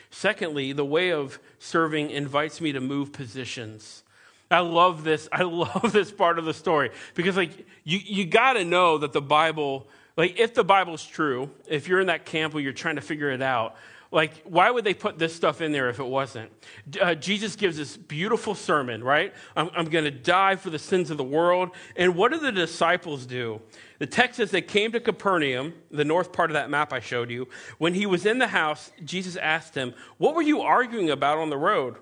Secondly, 0.09 0.73
the 0.73 0.87
way 0.87 1.13
of 1.13 1.39
serving 1.59 2.09
invites 2.09 2.63
me 2.63 2.73
to 2.73 2.81
move 2.81 3.13
positions. 3.13 4.05
I 4.51 4.61
love 4.61 5.05
this. 5.05 5.29
I 5.33 5.43
love 5.43 5.91
this 5.93 6.11
part 6.11 6.39
of 6.39 6.47
the 6.47 6.55
story 6.55 6.93
because, 7.13 7.37
like, 7.37 7.67
you, 7.85 7.99
you 8.03 8.25
got 8.25 8.55
to 8.55 8.65
know 8.65 8.97
that 8.97 9.13
the 9.13 9.21
Bible, 9.21 9.87
like, 10.17 10.41
if 10.41 10.55
the 10.55 10.65
Bible's 10.65 11.05
true, 11.05 11.51
if 11.69 11.89
you're 11.89 12.01
in 12.01 12.07
that 12.07 12.25
camp 12.25 12.55
where 12.55 12.63
you're 12.63 12.73
trying 12.73 12.97
to 12.97 13.03
figure 13.03 13.31
it 13.31 13.43
out, 13.43 13.77
like, 14.15 14.43
why 14.45 14.71
would 14.71 14.85
they 14.85 14.95
put 14.95 15.19
this 15.19 15.35
stuff 15.35 15.61
in 15.61 15.73
there 15.73 15.89
if 15.89 15.99
it 15.99 16.07
wasn't? 16.07 16.53
Uh, 17.01 17.17
Jesus 17.17 17.57
gives 17.57 17.77
this 17.77 17.97
beautiful 17.97 18.55
sermon, 18.55 19.03
right? 19.03 19.35
I'm, 19.57 19.71
I'm 19.77 19.87
going 19.87 20.05
to 20.05 20.13
die 20.13 20.55
for 20.55 20.71
the 20.71 20.79
sins 20.79 21.11
of 21.11 21.17
the 21.17 21.25
world. 21.25 21.71
And 21.97 22.15
what 22.15 22.31
do 22.31 22.39
the 22.39 22.53
disciples 22.53 23.27
do? 23.27 23.61
The 23.99 24.07
text 24.07 24.37
says 24.37 24.53
they 24.53 24.63
came 24.63 24.93
to 24.93 25.01
Capernaum, 25.01 25.75
the 25.91 26.05
north 26.05 26.33
part 26.33 26.51
of 26.51 26.55
that 26.55 26.71
map 26.71 26.93
I 26.93 27.01
showed 27.01 27.29
you. 27.29 27.49
When 27.79 27.95
he 27.95 28.07
was 28.07 28.25
in 28.25 28.39
the 28.39 28.47
house, 28.47 28.93
Jesus 29.05 29.35
asked 29.37 29.75
him, 29.75 29.95
What 30.19 30.37
were 30.37 30.43
you 30.43 30.61
arguing 30.61 31.11
about 31.11 31.39
on 31.39 31.51
the 31.51 31.59
road? 31.59 31.97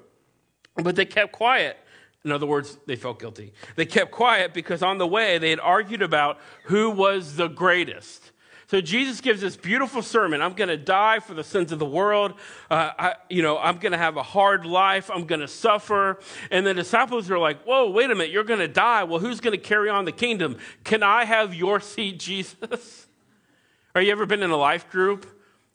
But 0.77 0.97
they 0.97 1.07
kept 1.07 1.33
quiet. 1.33 1.79
In 2.25 2.31
other 2.31 2.47
words, 2.47 2.77
they 2.87 2.97
felt 2.97 3.21
guilty. 3.21 3.55
They 3.75 3.87
kept 3.87 4.11
quiet 4.11 4.53
because 4.53 4.83
on 4.83 4.99
the 4.99 5.07
way 5.07 5.39
they 5.39 5.51
had 5.51 5.61
argued 5.61 6.03
about 6.03 6.39
who 6.65 6.91
was 6.91 7.37
the 7.37 7.49
greatest. 7.49 8.32
So 8.73 8.81
Jesus 8.81 9.21
gives 9.21 9.43
this 9.43 9.55
beautiful 9.55 10.01
sermon. 10.01 10.41
I'm 10.41 10.55
going 10.55 10.71
to 10.71 10.79
die 10.79 11.19
for 11.19 11.35
the 11.35 11.45
sins 11.45 11.73
of 11.73 11.79
the 11.79 11.85
world. 11.85 12.33
Uh, 12.71 12.91
I, 12.99 13.15
you 13.29 13.43
know, 13.43 13.59
I'm 13.59 13.77
going 13.77 13.93
to 13.93 13.99
have 13.99 14.17
a 14.17 14.23
hard 14.23 14.65
life. 14.65 15.11
I'm 15.13 15.27
going 15.27 15.43
to 15.43 15.47
suffer. 15.47 16.19
And 16.51 16.67
the 16.67 16.73
disciples 16.73 17.31
are 17.31 17.39
like, 17.39 17.65
"Whoa, 17.65 17.91
wait 17.91 18.11
a 18.11 18.15
minute! 18.15 18.31
You're 18.31 18.45
going 18.45 18.61
to 18.61 18.69
die. 18.69 19.05
Well, 19.05 19.21
who's 19.21 19.41
going 19.41 19.53
to 19.53 19.63
carry 19.63 19.91
on 19.91 20.07
the 20.07 20.11
kingdom? 20.11 20.57
Can 20.85 21.03
I 21.03 21.27
have 21.27 21.55
your 21.55 21.81
seat, 21.81 22.19
Jesus?" 22.19 23.09
Are 23.95 24.01
you 24.01 24.11
ever 24.11 24.25
been 24.25 24.43
in 24.43 24.51
a 24.51 24.57
life 24.57 24.89
group 24.91 25.27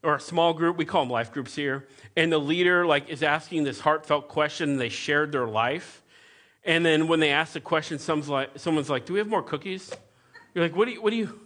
or 0.02 0.16
a 0.16 0.20
small 0.20 0.56
group? 0.56 0.76
We 0.76 0.86
call 0.86 1.04
them 1.04 1.12
life 1.12 1.32
groups 1.32 1.56
here. 1.56 1.88
And 2.16 2.32
the 2.32 2.40
leader 2.40 2.84
like 2.84 3.10
is 3.10 3.22
asking 3.22 3.66
this 3.66 3.80
heartfelt 3.80 4.28
question. 4.28 4.72
And 4.72 4.82
they 4.82 4.90
shared 4.90 5.32
their 5.32 5.46
life. 5.46 6.02
And 6.64 6.84
then 6.84 7.08
when 7.08 7.20
they 7.20 7.30
ask 7.30 7.54
the 7.54 7.62
question, 7.62 8.00
someone's 8.00 8.28
like, 8.28 8.50
someone's 8.56 8.90
like, 8.90 9.06
"Do 9.06 9.14
we 9.14 9.20
have 9.20 9.28
more 9.28 9.44
cookies?" 9.44 9.94
You're 10.56 10.64
like, 10.64 10.76
"What 10.76 10.86
do 10.86 10.94
you? 10.94 11.02
What 11.04 11.12
do 11.12 11.18
you?" 11.18 11.40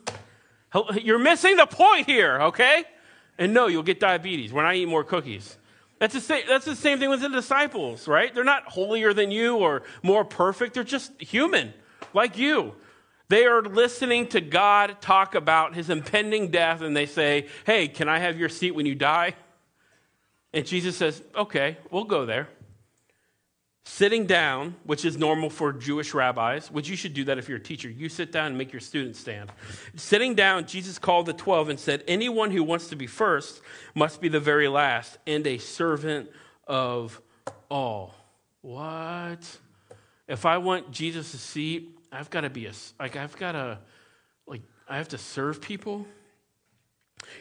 You're 1.02 1.20
missing 1.20 1.58
the 1.58 1.66
point 1.66 2.06
here, 2.06 2.42
okay? 2.44 2.86
And 3.38 3.54
no, 3.54 3.68
you'll 3.68 3.84
get 3.84 4.00
diabetes. 4.00 4.54
when 4.54 4.66
I 4.66 4.76
eat 4.76 4.88
more 4.88 5.04
cookies. 5.04 5.58
That's 6.00 6.16
the, 6.16 6.22
same, 6.22 6.44
that's 6.48 6.66
the 6.66 6.76
same 6.76 6.98
thing 6.98 7.10
with 7.10 7.22
the 7.22 7.30
disciples, 7.30 8.08
right? 8.08 8.34
They're 8.34 8.44
not 8.44 8.64
holier 8.64 9.14
than 9.14 9.30
you 9.30 9.58
or 9.58 9.84
more 10.02 10.26
perfect. 10.26 10.74
They're 10.74 10.84
just 10.84 11.12
human, 11.22 11.74
like 12.14 12.38
you. 12.38 12.74
They 13.30 13.46
are 13.46 13.62
listening 13.62 14.28
to 14.30 14.42
God 14.42 15.00
talk 15.00 15.36
about 15.36 15.76
his 15.76 15.90
impending 15.90 16.50
death, 16.50 16.82
and 16.82 16.98
they 16.98 17.06
say, 17.06 17.48
Hey, 17.66 17.88
can 17.88 18.10
I 18.10 18.20
have 18.20 18.38
your 18.38 18.50
seat 18.50 18.72
when 18.72 18.86
you 18.86 18.96
die? 18.96 19.36
And 20.54 20.66
Jesus 20.66 20.98
says, 20.98 21.22
Okay, 21.36 21.78
we'll 21.92 22.04
go 22.04 22.26
there. 22.26 22.50
Sitting 23.84 24.28
down, 24.28 24.76
which 24.84 25.06
is 25.06 25.18
normal 25.18 25.50
for 25.50 25.74
Jewish 25.74 26.14
rabbis, 26.14 26.70
which 26.70 26.88
you 26.88 26.96
should 26.96 27.16
do 27.16 27.24
that 27.26 27.40
if 27.40 27.50
you're 27.50 27.58
a 27.58 27.62
teacher. 27.62 27.90
You 27.90 28.10
sit 28.10 28.32
down 28.32 28.48
and 28.48 28.58
make 28.58 28.72
your 28.72 28.80
students 28.80 29.20
stand. 29.20 29.52
Sitting 29.96 30.36
down, 30.36 30.68
Jesus 30.68 31.00
called 31.00 31.26
the 31.26 31.34
12 31.34 31.70
and 31.70 31.80
said, 31.80 32.04
Anyone 32.08 32.52
who 32.52 32.64
wants 32.64 32.90
to 32.90 32.96
be 32.96 33.08
first 33.08 33.62
must 33.96 34.22
be 34.22 34.30
the 34.30 34.40
very 34.40 34.68
last 34.68 35.18
and 35.26 35.46
a 35.48 35.58
servant 35.58 36.30
of 36.68 37.20
all. 37.70 38.14
What? 38.62 39.58
If 40.28 40.46
I 40.46 40.58
want 40.60 40.92
Jesus' 40.92 41.28
seat, 41.28 41.98
I've 42.12 42.30
got 42.30 42.42
to 42.42 42.52
be 42.52 42.68
a, 42.68 42.72
like, 43.00 43.16
I've 43.16 43.36
got 43.38 43.54
to, 43.54 43.80
like, 44.46 44.62
I 44.88 44.98
have 44.98 45.10
to 45.10 45.18
serve 45.18 45.60
people. 45.60 46.06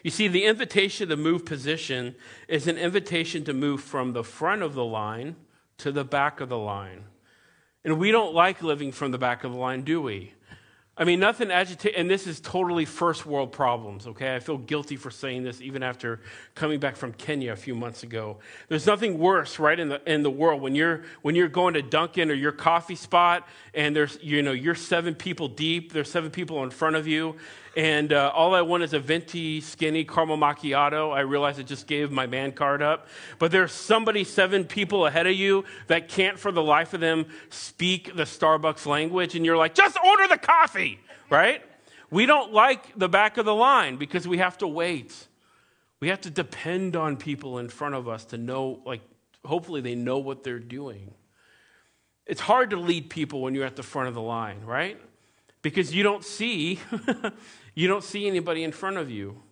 You 0.03 0.11
see, 0.11 0.26
the 0.26 0.44
invitation 0.44 1.11
to 1.11 1.16
move 1.16 1.44
position 1.44 2.14
is 2.48 2.66
an 2.66 2.79
invitation 2.79 3.44
to 3.44 3.53
move 3.53 3.83
from 3.83 4.14
the 4.14 4.24
front 4.24 4.62
of 4.62 4.72
the 4.72 4.85
line 4.85 5.37
to 5.80 5.92
the 5.92 6.04
back 6.04 6.40
of 6.40 6.48
the 6.48 6.58
line. 6.58 7.04
And 7.84 7.98
we 7.98 8.10
don't 8.10 8.34
like 8.34 8.62
living 8.62 8.92
from 8.92 9.10
the 9.10 9.18
back 9.18 9.44
of 9.44 9.52
the 9.52 9.58
line, 9.58 9.82
do 9.82 10.02
we? 10.02 10.32
I 11.00 11.04
mean, 11.04 11.18
nothing 11.18 11.50
agitate, 11.50 11.94
and 11.96 12.10
this 12.10 12.26
is 12.26 12.40
totally 12.40 12.84
first 12.84 13.24
world 13.24 13.52
problems, 13.52 14.06
okay? 14.06 14.34
I 14.34 14.38
feel 14.38 14.58
guilty 14.58 14.96
for 14.96 15.10
saying 15.10 15.44
this 15.44 15.62
even 15.62 15.82
after 15.82 16.20
coming 16.54 16.78
back 16.78 16.94
from 16.94 17.14
Kenya 17.14 17.52
a 17.52 17.56
few 17.56 17.74
months 17.74 18.02
ago. 18.02 18.36
There's 18.68 18.86
nothing 18.86 19.18
worse, 19.18 19.58
right, 19.58 19.80
in 19.80 19.88
the, 19.88 20.02
in 20.12 20.22
the 20.22 20.30
world 20.30 20.60
when 20.60 20.74
you're, 20.74 21.04
when 21.22 21.34
you're 21.34 21.48
going 21.48 21.72
to 21.72 21.80
Dunkin' 21.80 22.30
or 22.30 22.34
your 22.34 22.52
coffee 22.52 22.96
spot 22.96 23.48
and 23.72 23.96
there's, 23.96 24.18
you 24.20 24.42
know, 24.42 24.52
you're 24.52 24.74
seven 24.74 25.14
people 25.14 25.48
deep, 25.48 25.94
there's 25.94 26.10
seven 26.10 26.30
people 26.30 26.62
in 26.64 26.70
front 26.70 26.96
of 26.96 27.06
you, 27.06 27.36
and 27.76 28.12
uh, 28.12 28.33
all 28.35 28.54
I 28.54 28.62
want 28.62 28.83
is 28.83 28.94
a 28.94 28.98
venti, 28.98 29.61
skinny 29.61 30.04
caramel 30.04 30.37
macchiato. 30.37 31.14
I 31.14 31.20
realize 31.20 31.59
I 31.59 31.62
just 31.62 31.87
gave 31.87 32.11
my 32.11 32.26
man 32.26 32.52
card 32.52 32.83
up. 32.83 33.06
But 33.38 33.52
there's 33.52 33.72
somebody 33.72 34.24
seven 34.24 34.64
people 34.64 35.06
ahead 35.06 35.26
of 35.26 35.35
you 35.35 35.64
that 35.87 36.09
can't 36.09 36.38
for 36.38 36.50
the 36.50 36.62
life 36.62 36.94
of 36.94 37.00
them 37.00 37.26
speak 37.48 38.16
the 38.16 38.24
Starbucks 38.24 38.87
language. 38.87 39.37
And 39.37 39.46
you're 39.46 39.56
like, 39.56 39.74
just 39.74 39.96
order 40.04 40.26
the 40.26 40.38
coffee, 40.38 40.98
right? 41.30 41.62
We 42.11 42.26
don't 42.26 42.52
like 42.52 42.98
the 42.98 43.09
back 43.09 43.37
of 43.37 43.46
the 43.46 43.54
line 43.54 43.96
because 43.96 44.26
we 44.26 44.38
have 44.38 44.59
to 44.59 44.66
wait. 44.66 45.14
We 46.00 46.09
have 46.09 46.22
to 46.22 46.30
depend 46.30 46.96
on 46.96 47.16
people 47.16 47.59
in 47.59 47.68
front 47.68 47.94
of 47.94 48.09
us 48.09 48.24
to 48.26 48.38
know, 48.38 48.80
like, 48.85 49.02
hopefully 49.44 49.80
they 49.80 49.94
know 49.94 50.18
what 50.18 50.42
they're 50.42 50.59
doing. 50.59 51.14
It's 52.26 52.40
hard 52.40 52.70
to 52.70 52.76
lead 52.76 53.11
people 53.11 53.42
when 53.42 53.54
you're 53.54 53.66
at 53.66 53.76
the 53.76 53.83
front 53.83 54.09
of 54.09 54.14
the 54.14 54.20
line, 54.20 54.64
right? 54.64 55.00
Because 55.62 55.94
you 55.94 56.02
don't 56.02 56.24
see 56.24 56.80
You 57.74 57.88
don't 57.88 58.04
see 58.04 58.26
anybody 58.26 58.64
in 58.64 58.72
front 58.72 58.96
of 58.96 59.11
you. 59.11 59.42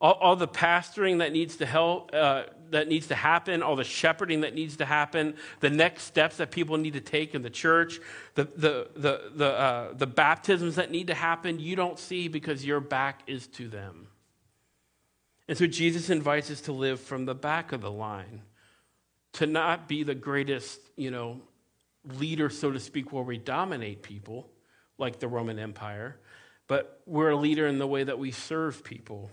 All, 0.00 0.14
all 0.14 0.36
the 0.36 0.48
pastoring 0.48 1.18
that 1.18 1.32
needs 1.32 1.56
to 1.56 1.66
help, 1.66 2.10
uh, 2.14 2.44
that 2.70 2.88
needs 2.88 3.08
to 3.08 3.14
happen, 3.14 3.62
all 3.62 3.76
the 3.76 3.84
shepherding 3.84 4.40
that 4.42 4.54
needs 4.54 4.78
to 4.78 4.86
happen, 4.86 5.34
the 5.60 5.68
next 5.68 6.04
steps 6.04 6.38
that 6.38 6.50
people 6.50 6.78
need 6.78 6.94
to 6.94 7.00
take 7.00 7.34
in 7.34 7.42
the 7.42 7.50
church, 7.50 8.00
the, 8.34 8.44
the, 8.44 8.88
the, 8.96 9.30
the, 9.34 9.46
uh, 9.46 9.92
the 9.92 10.06
baptisms 10.06 10.76
that 10.76 10.90
need 10.90 11.08
to 11.08 11.14
happen, 11.14 11.58
you 11.58 11.76
don't 11.76 11.98
see 11.98 12.28
because 12.28 12.64
your 12.64 12.80
back 12.80 13.20
is 13.26 13.46
to 13.48 13.68
them. 13.68 14.06
And 15.48 15.58
so 15.58 15.66
Jesus 15.66 16.10
invites 16.10 16.50
us 16.50 16.60
to 16.62 16.72
live 16.72 17.00
from 17.00 17.26
the 17.26 17.34
back 17.34 17.72
of 17.72 17.80
the 17.80 17.90
line, 17.90 18.42
to 19.32 19.46
not 19.46 19.88
be 19.88 20.04
the 20.04 20.14
greatest, 20.14 20.80
you 20.96 21.10
know, 21.10 21.40
leader, 22.04 22.48
so 22.48 22.70
to 22.70 22.80
speak, 22.80 23.12
where 23.12 23.24
we 23.24 23.36
dominate 23.36 24.02
people 24.02 24.48
like 24.96 25.18
the 25.18 25.28
Roman 25.28 25.58
Empire, 25.58 26.16
but 26.70 27.00
we're 27.04 27.30
a 27.30 27.36
leader 27.36 27.66
in 27.66 27.80
the 27.80 27.86
way 27.86 28.04
that 28.04 28.16
we 28.16 28.30
serve 28.30 28.84
people. 28.84 29.28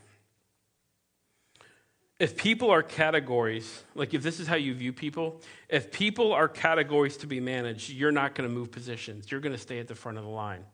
if 2.20 2.36
people 2.36 2.72
are 2.72 2.82
categories, 2.82 3.84
like 3.94 4.16
if 4.16 4.24
this 4.24 4.40
is 4.40 4.48
how 4.48 4.56
you 4.56 4.74
view 4.74 4.92
people, 4.92 5.40
if 5.70 5.92
people 5.92 6.34
are 6.34 6.48
categories 6.48 7.16
to 7.18 7.28
be 7.28 7.40
managed, 7.40 7.92
you're 7.92 8.12
not 8.12 8.34
going 8.34 8.50
to 8.50 8.56
move 8.56 8.72
positions. 8.72 9.32
You're 9.32 9.40
going 9.40 9.54
to 9.54 9.62
stay 9.62 9.78
at 9.78 9.88
the 9.88 9.94
front 9.94 10.18
of 10.18 10.24
the 10.24 10.32
line. 10.32 10.66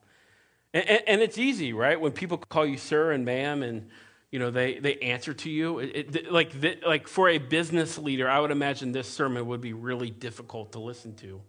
And, 0.73 0.87
and, 0.87 1.03
and, 1.05 1.21
it's 1.21 1.37
easy, 1.37 1.73
right? 1.73 1.99
When 1.99 2.13
people 2.13 2.37
call 2.37 2.65
you 2.65 2.77
sir 2.77 3.11
and 3.11 3.25
ma'am 3.25 3.61
and 3.61 3.89
you 4.31 4.39
know 4.39 4.49
they, 4.49 4.79
they 4.79 4.95
answer 4.99 5.33
to 5.33 5.49
you 5.49 5.79
it, 5.79 6.15
it, 6.15 6.31
like, 6.31 6.61
the, 6.61 6.79
like 6.87 7.09
for 7.09 7.27
a 7.27 7.37
business 7.37 7.99
leader 7.99 8.27
i 8.27 8.39
would 8.39 8.49
imagine 8.49 8.91
this 8.91 9.07
sermon 9.07 9.45
would 9.45 9.61
be 9.61 9.73
really 9.73 10.09
difficult 10.09 10.71
to 10.71 10.79
listen 10.79 11.13
to 11.17 11.39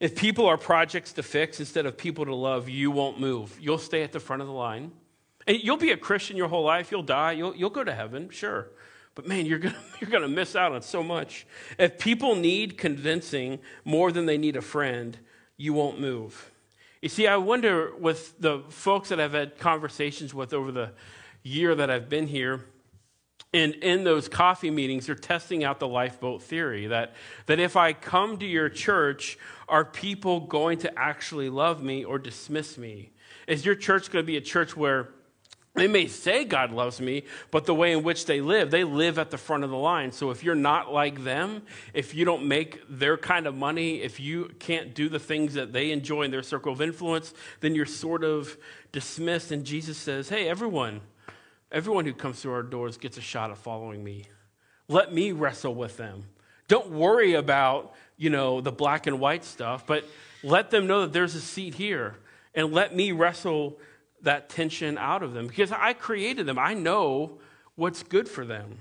if 0.00 0.16
people 0.16 0.46
are 0.46 0.56
projects 0.56 1.12
to 1.12 1.22
fix 1.22 1.60
instead 1.60 1.86
of 1.86 1.96
people 1.96 2.24
to 2.24 2.34
love 2.34 2.68
you 2.68 2.90
won't 2.90 3.20
move 3.20 3.56
you'll 3.60 3.78
stay 3.78 4.02
at 4.02 4.12
the 4.12 4.20
front 4.20 4.42
of 4.42 4.48
the 4.48 4.54
line 4.54 4.90
and 5.46 5.62
you'll 5.62 5.76
be 5.76 5.90
a 5.90 5.96
Christian 5.96 6.36
your 6.36 6.48
whole 6.48 6.64
life. 6.64 6.90
You'll 6.90 7.02
die. 7.02 7.32
You'll, 7.32 7.56
you'll 7.56 7.70
go 7.70 7.84
to 7.84 7.94
heaven, 7.94 8.30
sure. 8.30 8.68
But 9.14 9.26
man, 9.26 9.46
you're 9.46 9.58
going 9.58 9.74
you're 10.00 10.10
going 10.10 10.22
to 10.22 10.28
miss 10.28 10.54
out 10.54 10.72
on 10.72 10.82
so 10.82 11.02
much. 11.02 11.46
If 11.78 11.98
people 11.98 12.36
need 12.36 12.78
convincing 12.78 13.58
more 13.84 14.12
than 14.12 14.26
they 14.26 14.38
need 14.38 14.56
a 14.56 14.62
friend, 14.62 15.18
you 15.56 15.72
won't 15.72 16.00
move. 16.00 16.52
You 17.02 17.08
see, 17.08 17.26
I 17.26 17.36
wonder 17.36 17.92
with 17.96 18.38
the 18.40 18.62
folks 18.68 19.08
that 19.08 19.18
I've 19.18 19.32
had 19.32 19.58
conversations 19.58 20.34
with 20.34 20.52
over 20.52 20.70
the 20.70 20.92
year 21.42 21.74
that 21.74 21.90
I've 21.90 22.08
been 22.08 22.26
here, 22.26 22.66
and 23.52 23.74
in 23.74 24.04
those 24.04 24.28
coffee 24.28 24.70
meetings, 24.70 25.06
they're 25.06 25.16
testing 25.16 25.64
out 25.64 25.80
the 25.80 25.88
lifeboat 25.88 26.42
theory 26.42 26.86
that, 26.86 27.14
that 27.46 27.58
if 27.58 27.76
I 27.76 27.92
come 27.92 28.38
to 28.38 28.46
your 28.46 28.68
church, 28.68 29.38
are 29.68 29.84
people 29.84 30.40
going 30.40 30.78
to 30.78 30.98
actually 30.98 31.50
love 31.50 31.82
me 31.82 32.04
or 32.04 32.18
dismiss 32.18 32.78
me? 32.78 33.10
Is 33.48 33.64
your 33.64 33.74
church 33.74 34.12
going 34.12 34.22
to 34.22 34.26
be 34.26 34.36
a 34.36 34.40
church 34.40 34.76
where 34.76 35.08
they 35.74 35.88
may 35.88 36.06
say 36.08 36.44
God 36.44 36.72
loves 36.72 37.00
me, 37.00 37.24
but 37.50 37.64
the 37.64 37.74
way 37.74 37.92
in 37.92 38.02
which 38.02 38.26
they 38.26 38.40
live, 38.40 38.70
they 38.70 38.84
live 38.84 39.18
at 39.18 39.30
the 39.30 39.38
front 39.38 39.62
of 39.62 39.70
the 39.70 39.76
line. 39.76 40.10
So 40.10 40.30
if 40.30 40.42
you're 40.42 40.56
not 40.56 40.92
like 40.92 41.22
them, 41.22 41.62
if 41.94 42.12
you 42.12 42.24
don't 42.24 42.46
make 42.46 42.82
their 42.88 43.16
kind 43.16 43.46
of 43.46 43.54
money, 43.54 44.02
if 44.02 44.18
you 44.18 44.50
can't 44.58 44.94
do 44.94 45.08
the 45.08 45.20
things 45.20 45.54
that 45.54 45.72
they 45.72 45.92
enjoy 45.92 46.22
in 46.22 46.32
their 46.32 46.42
circle 46.42 46.72
of 46.72 46.80
influence, 46.80 47.32
then 47.60 47.74
you're 47.76 47.86
sort 47.86 48.24
of 48.24 48.56
dismissed. 48.90 49.52
And 49.52 49.64
Jesus 49.64 49.96
says, 49.96 50.28
Hey, 50.28 50.48
everyone, 50.48 51.02
everyone 51.72 52.04
who 52.04 52.12
comes 52.12 52.40
through 52.40 52.52
our 52.52 52.62
doors 52.62 52.96
gets 52.96 53.16
a 53.16 53.20
shot 53.20 53.50
at 53.50 53.58
following 53.58 54.02
me. 54.02 54.24
Let 54.88 55.12
me 55.12 55.32
wrestle 55.32 55.74
with 55.74 55.96
them. 55.96 56.24
Don't 56.68 56.90
worry 56.90 57.34
about, 57.34 57.94
you 58.16 58.30
know, 58.30 58.60
the 58.60 58.72
black 58.72 59.06
and 59.06 59.20
white 59.20 59.44
stuff, 59.44 59.86
but 59.86 60.04
let 60.42 60.70
them 60.70 60.86
know 60.86 61.02
that 61.02 61.12
there's 61.12 61.34
a 61.34 61.40
seat 61.40 61.74
here. 61.74 62.16
And 62.54 62.72
let 62.72 62.94
me 62.94 63.12
wrestle 63.12 63.78
that 64.22 64.48
tension 64.48 64.98
out 64.98 65.22
of 65.22 65.32
them 65.32 65.46
because 65.46 65.72
I 65.72 65.92
created 65.92 66.46
them. 66.46 66.58
I 66.58 66.74
know 66.74 67.38
what's 67.76 68.02
good 68.02 68.28
for 68.28 68.44
them. 68.44 68.78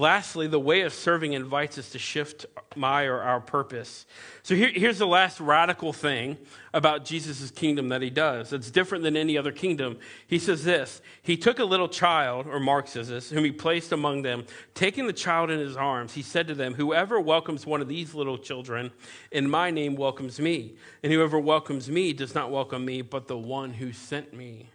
Lastly, 0.00 0.46
the 0.46 0.60
way 0.60 0.82
of 0.82 0.94
serving 0.94 1.32
invites 1.32 1.76
us 1.76 1.90
to 1.90 1.98
shift 1.98 2.46
my 2.76 3.06
or 3.06 3.20
our 3.20 3.40
purpose. 3.40 4.06
So 4.44 4.54
here, 4.54 4.70
here's 4.72 4.98
the 4.98 5.08
last 5.08 5.40
radical 5.40 5.92
thing 5.92 6.38
about 6.72 7.04
Jesus' 7.04 7.50
kingdom 7.50 7.88
that 7.88 8.00
he 8.00 8.08
does. 8.08 8.52
It's 8.52 8.70
different 8.70 9.02
than 9.02 9.16
any 9.16 9.36
other 9.36 9.50
kingdom. 9.50 9.98
He 10.28 10.38
says 10.38 10.62
this 10.62 11.02
He 11.20 11.36
took 11.36 11.58
a 11.58 11.64
little 11.64 11.88
child, 11.88 12.46
or 12.46 12.60
Mark 12.60 12.86
says 12.86 13.08
this, 13.08 13.30
whom 13.30 13.44
he 13.44 13.50
placed 13.50 13.90
among 13.90 14.22
them. 14.22 14.46
Taking 14.72 15.08
the 15.08 15.12
child 15.12 15.50
in 15.50 15.58
his 15.58 15.76
arms, 15.76 16.14
he 16.14 16.22
said 16.22 16.46
to 16.46 16.54
them, 16.54 16.74
Whoever 16.74 17.20
welcomes 17.20 17.66
one 17.66 17.80
of 17.80 17.88
these 17.88 18.14
little 18.14 18.38
children 18.38 18.92
in 19.32 19.50
my 19.50 19.72
name 19.72 19.96
welcomes 19.96 20.38
me. 20.38 20.76
And 21.02 21.12
whoever 21.12 21.40
welcomes 21.40 21.90
me 21.90 22.12
does 22.12 22.36
not 22.36 22.52
welcome 22.52 22.84
me, 22.84 23.02
but 23.02 23.26
the 23.26 23.36
one 23.36 23.72
who 23.72 23.92
sent 23.92 24.32
me. 24.32 24.68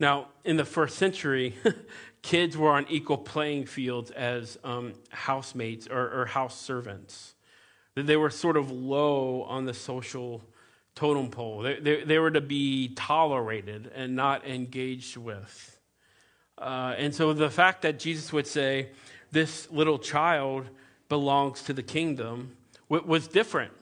Now, 0.00 0.28
in 0.44 0.56
the 0.56 0.64
first 0.64 0.96
century, 0.96 1.54
kids 2.22 2.56
were 2.56 2.70
on 2.70 2.86
equal 2.88 3.18
playing 3.18 3.66
fields 3.66 4.10
as 4.10 4.58
um, 4.64 4.94
housemates 5.10 5.86
or, 5.88 6.20
or, 6.20 6.26
house 6.26 6.60
servants. 6.60 7.34
That 7.94 8.06
They 8.06 8.16
were 8.16 8.30
sort 8.30 8.56
of 8.56 8.70
low 8.70 9.42
on 9.42 9.64
the 9.64 9.74
social 9.74 10.42
totem 10.94 11.30
pole. 11.30 11.62
They, 11.62 11.80
they, 11.80 12.04
they 12.04 12.18
were 12.18 12.30
to 12.30 12.40
be 12.40 12.94
tolerated 12.94 13.90
and 13.94 14.14
not 14.14 14.46
engaged 14.46 15.16
with. 15.16 15.78
Uh, 16.58 16.94
and 16.98 17.14
so 17.14 17.32
the 17.32 17.50
fact 17.50 17.82
that 17.82 17.98
Jesus 17.98 18.32
would 18.32 18.46
say, 18.46 18.90
this 19.32 19.70
little 19.70 19.98
child 19.98 20.68
belongs 21.08 21.62
to 21.62 21.72
the 21.72 21.82
kingdom, 21.82 22.56
was 22.88 23.28
different. 23.28 23.72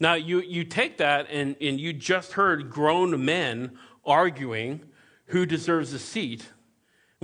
Now, 0.00 0.14
you, 0.14 0.40
you 0.40 0.64
take 0.64 0.98
that 0.98 1.28
and, 1.30 1.56
and 1.60 1.78
you 1.78 1.92
just 1.92 2.32
heard 2.32 2.70
grown 2.70 3.24
men 3.24 3.78
arguing 4.04 4.80
who 5.26 5.46
deserves 5.46 5.92
a 5.92 5.98
seat 5.98 6.48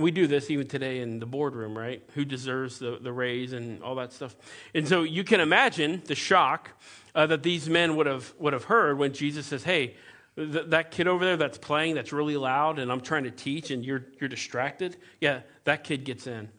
we 0.03 0.11
do 0.11 0.27
this 0.27 0.51
even 0.51 0.67
today 0.67 0.99
in 0.99 1.19
the 1.19 1.25
boardroom, 1.25 1.77
right? 1.77 2.03
Who 2.13 2.25
deserves 2.25 2.79
the, 2.79 2.99
the 3.01 3.11
raise 3.11 3.53
and 3.53 3.81
all 3.81 3.95
that 3.95 4.13
stuff. 4.13 4.35
And 4.73 4.87
so 4.87 5.03
you 5.03 5.23
can 5.23 5.39
imagine 5.39 6.03
the 6.05 6.15
shock 6.15 6.69
uh, 7.15 7.25
that 7.27 7.41
these 7.41 7.69
men 7.69 7.95
would 7.95 8.05
have, 8.05 8.33
would 8.37 8.53
have 8.53 8.65
heard 8.65 8.97
when 8.97 9.13
Jesus 9.13 9.47
says, 9.47 9.63
Hey, 9.63 9.95
th- 10.35 10.65
that 10.67 10.91
kid 10.91 11.07
over 11.07 11.23
there 11.23 11.37
that's 11.37 11.57
playing, 11.57 11.95
that's 11.95 12.11
really 12.11 12.37
loud, 12.37 12.79
and 12.79 12.91
I'm 12.91 13.01
trying 13.01 13.23
to 13.23 13.31
teach, 13.31 13.71
and 13.71 13.85
you're, 13.85 14.05
you're 14.19 14.29
distracted. 14.29 14.97
Yeah, 15.21 15.41
that 15.63 15.83
kid 15.83 16.03
gets 16.03 16.27
in. 16.27 16.49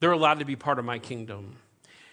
They're 0.00 0.12
allowed 0.12 0.38
to 0.40 0.44
be 0.44 0.56
part 0.56 0.78
of 0.78 0.84
my 0.84 0.98
kingdom. 0.98 1.56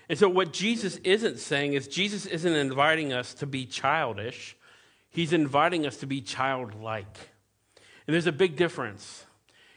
And 0.10 0.17
so, 0.17 0.28
what 0.28 0.54
Jesus 0.54 0.98
isn't 0.98 1.39
saying 1.39 1.74
is, 1.74 1.88
Jesus 1.88 2.26
isn't 2.26 2.54
inviting 2.54 3.13
us 3.13 3.34
to 3.36 3.45
be 3.45 3.65
childish, 3.65 4.56
He's 5.12 5.34
inviting 5.34 5.86
us 5.86 5.98
to 5.98 6.06
be 6.06 6.22
childlike. 6.22 7.17
And 8.08 8.13
there's 8.13 8.28
a 8.28 8.32
big 8.32 8.56
difference. 8.56 9.26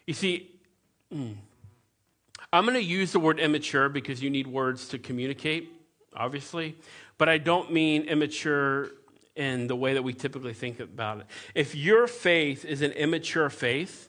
You 0.06 0.14
see, 0.14 0.51
Mm. 1.12 1.34
I'm 2.52 2.64
going 2.64 2.74
to 2.74 2.82
use 2.82 3.12
the 3.12 3.20
word 3.20 3.40
immature 3.40 3.88
because 3.88 4.22
you 4.22 4.30
need 4.30 4.46
words 4.46 4.88
to 4.88 4.98
communicate, 4.98 5.72
obviously, 6.14 6.76
but 7.18 7.28
I 7.28 7.38
don't 7.38 7.72
mean 7.72 8.02
immature 8.04 8.90
in 9.34 9.66
the 9.66 9.76
way 9.76 9.94
that 9.94 10.02
we 10.02 10.12
typically 10.12 10.52
think 10.52 10.78
about 10.80 11.20
it. 11.20 11.26
If 11.54 11.74
your 11.74 12.06
faith 12.06 12.64
is 12.64 12.82
an 12.82 12.92
immature 12.92 13.48
faith, 13.48 14.08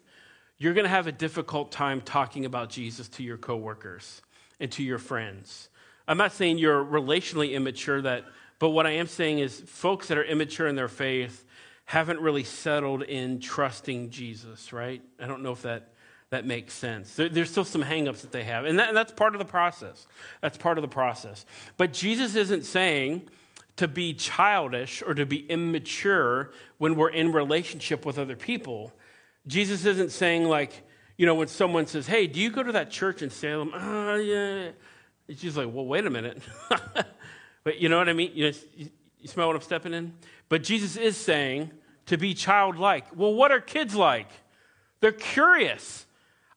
you're 0.58 0.74
going 0.74 0.84
to 0.84 0.89
have 0.89 1.08
a 1.08 1.12
difficult 1.12 1.72
time 1.72 2.02
talking 2.02 2.46
about 2.46 2.70
Jesus 2.70 3.08
to 3.10 3.24
your 3.24 3.38
coworkers 3.38 4.22
and 4.60 4.72
to 4.74 4.84
your 4.84 4.98
friends. 4.98 5.70
I'm 6.08 6.18
not 6.18 6.34
saying 6.34 6.58
you're 6.58 6.84
relationally 6.84 7.54
immature 7.54 8.02
that 8.02 8.26
but 8.63 8.70
what 8.70 8.88
I 8.88 8.92
am 8.92 9.08
saying 9.08 9.39
is 9.39 9.60
folks 9.60 10.08
that 10.08 10.18
are 10.18 10.24
immature 10.24 10.68
in 10.68 10.78
their 10.78 10.88
faith 10.88 11.44
haven't 11.84 12.22
really 12.22 12.46
settled 12.46 13.04
in 13.04 13.42
trusting 13.42 14.10
Jesus, 14.10 14.72
right? 14.72 15.02
I 15.20 15.28
don't 15.28 15.44
know 15.44 15.52
if 15.52 15.63
that 15.63 15.89
that 16.34 16.48
makes 16.48 16.74
sense. 16.74 17.15
There, 17.15 17.30
there's 17.30 17.52
still 17.52 17.63
some 17.63 17.84
hangups 17.84 18.22
that 18.22 18.32
they 18.32 18.43
have, 18.43 18.65
and, 18.65 18.80
that, 18.80 18.88
and 18.88 18.98
that's 18.98 19.12
part 19.12 19.36
of 19.36 19.39
the 19.39 19.46
process. 19.46 20.08
That's 20.41 20.58
part 20.58 20.80
of 20.80 20.82
the 20.82 20.88
process. 20.88 21.46
But 21.78 21.93
Jesus 21.93 22.34
isn't 22.34 22.65
saying 22.65 23.30
to 23.76 23.88
be 23.88 24.15
childish 24.15 25.04
or 25.06 25.13
to 25.13 25.28
be 25.28 25.46
immature 25.46 26.52
when 26.80 26.96
we're 26.96 27.12
in 27.12 27.32
relationship 27.32 28.04
with 28.04 28.17
other 28.17 28.36
people. 28.36 28.91
Jesus 29.46 29.86
isn't 29.86 30.12
saying 30.12 30.46
like, 30.46 30.74
you 31.17 31.28
know, 31.28 31.36
when 31.36 31.50
someone 31.50 31.86
says, 31.86 32.08
"Hey, 32.08 32.26
do 32.26 32.39
you 32.39 32.50
go 32.50 32.63
to 32.63 32.72
that 32.72 32.89
church 32.89 33.22
in 33.22 33.30
Salem?" 33.30 33.72
Oh, 33.72 34.15
yeah. 34.15 34.72
It's 35.28 35.39
just 35.39 35.56
like, 35.56 35.69
well, 35.72 35.86
wait 35.86 36.06
a 36.06 36.10
minute. 36.10 36.41
but 37.63 37.80
you 37.80 37.89
know 37.89 38.00
what 38.00 38.10
I 38.10 38.13
mean? 38.13 38.32
You, 38.34 38.52
you 38.76 39.28
smell 39.28 39.48
what 39.48 39.56
I'm 39.56 39.62
stepping 39.62 39.93
in? 39.93 40.13
But 40.50 40.63
Jesus 40.63 40.98
is 40.98 41.15
saying 41.15 41.72
to 42.08 42.17
be 42.17 42.34
childlike. 42.34 43.06
Well, 43.15 43.36
what 43.36 43.52
are 43.52 43.62
kids 43.62 43.96
like? 43.96 44.30
They're 45.00 45.12
curious. 45.12 46.08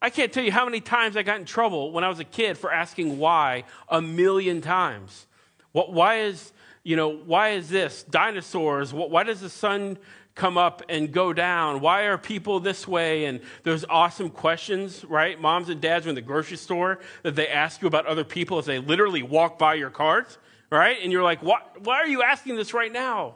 I 0.01 0.09
can't 0.09 0.31
tell 0.31 0.43
you 0.43 0.51
how 0.51 0.65
many 0.65 0.79
times 0.79 1.17
I 1.17 1.23
got 1.23 1.39
in 1.39 1.45
trouble 1.45 1.91
when 1.91 2.03
I 2.03 2.09
was 2.09 2.19
a 2.19 2.23
kid 2.23 2.57
for 2.57 2.71
asking 2.71 3.17
why 3.17 3.63
a 3.89 4.01
million 4.01 4.61
times. 4.61 5.25
What, 5.71 5.91
why 5.91 6.21
is, 6.21 6.51
you 6.83 6.95
know, 6.95 7.09
why 7.09 7.49
is 7.49 7.69
this? 7.69 8.03
Dinosaurs, 8.03 8.93
why 8.93 9.23
does 9.23 9.41
the 9.41 9.49
sun 9.49 9.97
come 10.35 10.57
up 10.57 10.83
and 10.87 11.11
go 11.11 11.33
down? 11.33 11.81
Why 11.81 12.03
are 12.03 12.17
people 12.17 12.59
this 12.59 12.87
way? 12.87 13.25
And 13.25 13.41
those 13.63 13.83
awesome 13.89 14.29
questions, 14.29 15.03
right? 15.05 15.39
Moms 15.41 15.69
and 15.69 15.81
dads 15.81 16.05
are 16.05 16.09
in 16.09 16.15
the 16.15 16.21
grocery 16.21 16.57
store 16.57 16.99
that 17.23 17.35
they 17.35 17.47
ask 17.47 17.81
you 17.81 17.87
about 17.87 18.05
other 18.05 18.23
people 18.23 18.59
as 18.59 18.65
they 18.65 18.79
literally 18.79 19.23
walk 19.23 19.57
by 19.57 19.73
your 19.73 19.89
cart, 19.89 20.37
right? 20.71 20.97
And 21.01 21.11
you're 21.11 21.23
like, 21.23 21.41
why, 21.41 21.61
why 21.83 21.97
are 21.97 22.07
you 22.07 22.21
asking 22.21 22.55
this 22.55 22.73
right 22.73 22.91
now? 22.91 23.35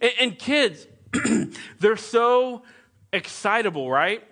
And, 0.00 0.12
and 0.20 0.38
kids, 0.38 0.86
they're 1.78 1.96
so 1.96 2.62
excitable, 3.12 3.90
right? 3.90 4.26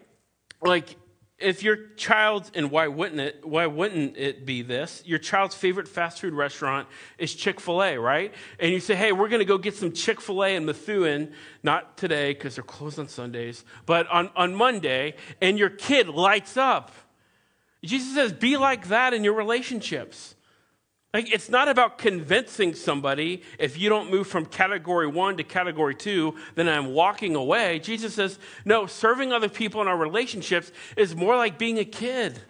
Like 0.63 0.97
if 1.41 1.63
your 1.63 1.77
child's 1.97 2.51
and 2.55 2.71
why 2.71 2.89
wouldn't 2.89 3.21
it 3.21 3.45
why 3.45 3.67
wouldn't 3.67 4.17
it 4.17 4.45
be 4.45 4.63
this? 4.63 5.03
Your 5.07 5.19
child's 5.19 5.55
favorite 5.55 5.89
fast 5.89 6.21
food 6.21 6.35
restaurant 6.35 6.89
is 7.19 7.35
chick-fil-a 7.35 7.99
right? 7.99 8.33
And 8.59 8.71
you 8.73 8.81
say 8.81 8.95
hey 8.95 9.13
we're 9.13 9.29
going 9.29 9.41
to 9.41 9.47
go 9.47 9.59
get 9.59 9.75
some 9.75 9.93
chick-fil-a 9.93 10.55
in 10.55 10.67
methuen 10.67 11.33
not 11.63 11.97
today 11.97 12.33
because 12.33 12.55
they're 12.55 12.65
closed 12.65 12.99
on 12.99 13.09
sundays 13.09 13.65
but 13.87 14.07
on, 14.09 14.31
on 14.37 14.55
monday 14.55 15.15
and 15.41 15.59
your 15.59 15.71
kid 15.71 16.09
lights 16.09 16.57
up. 16.57 16.93
Jesus 17.85 18.15
says 18.15 18.33
be 18.33 18.57
like 18.57 18.89
that 18.89 19.15
in 19.15 19.25
your 19.25 19.35
relationships 19.35 20.35
like, 21.13 21.33
it's 21.33 21.49
not 21.49 21.69
about 21.69 21.99
convincing 21.99 22.75
somebody 22.75 23.43
if 23.59 23.79
you 23.79 23.89
don't 23.89 24.11
move 24.11 24.29
from 24.29 24.47
category 24.47 25.09
one 25.09 25.37
to 25.39 25.45
category 25.45 25.95
two, 25.95 26.37
then 26.55 26.69
I'm 26.69 26.93
walking 26.95 27.35
away. 27.35 27.81
Jesus 27.81 28.15
says, 28.15 28.39
no, 28.65 28.87
serving 28.87 29.33
other 29.33 29.49
people 29.49 29.83
in 29.83 29.89
our 29.89 29.97
relationships 29.97 30.71
is 30.97 31.17
more 31.17 31.37
like 31.37 31.59
being 31.59 31.79
a 31.79 31.85
kid. 31.85 32.41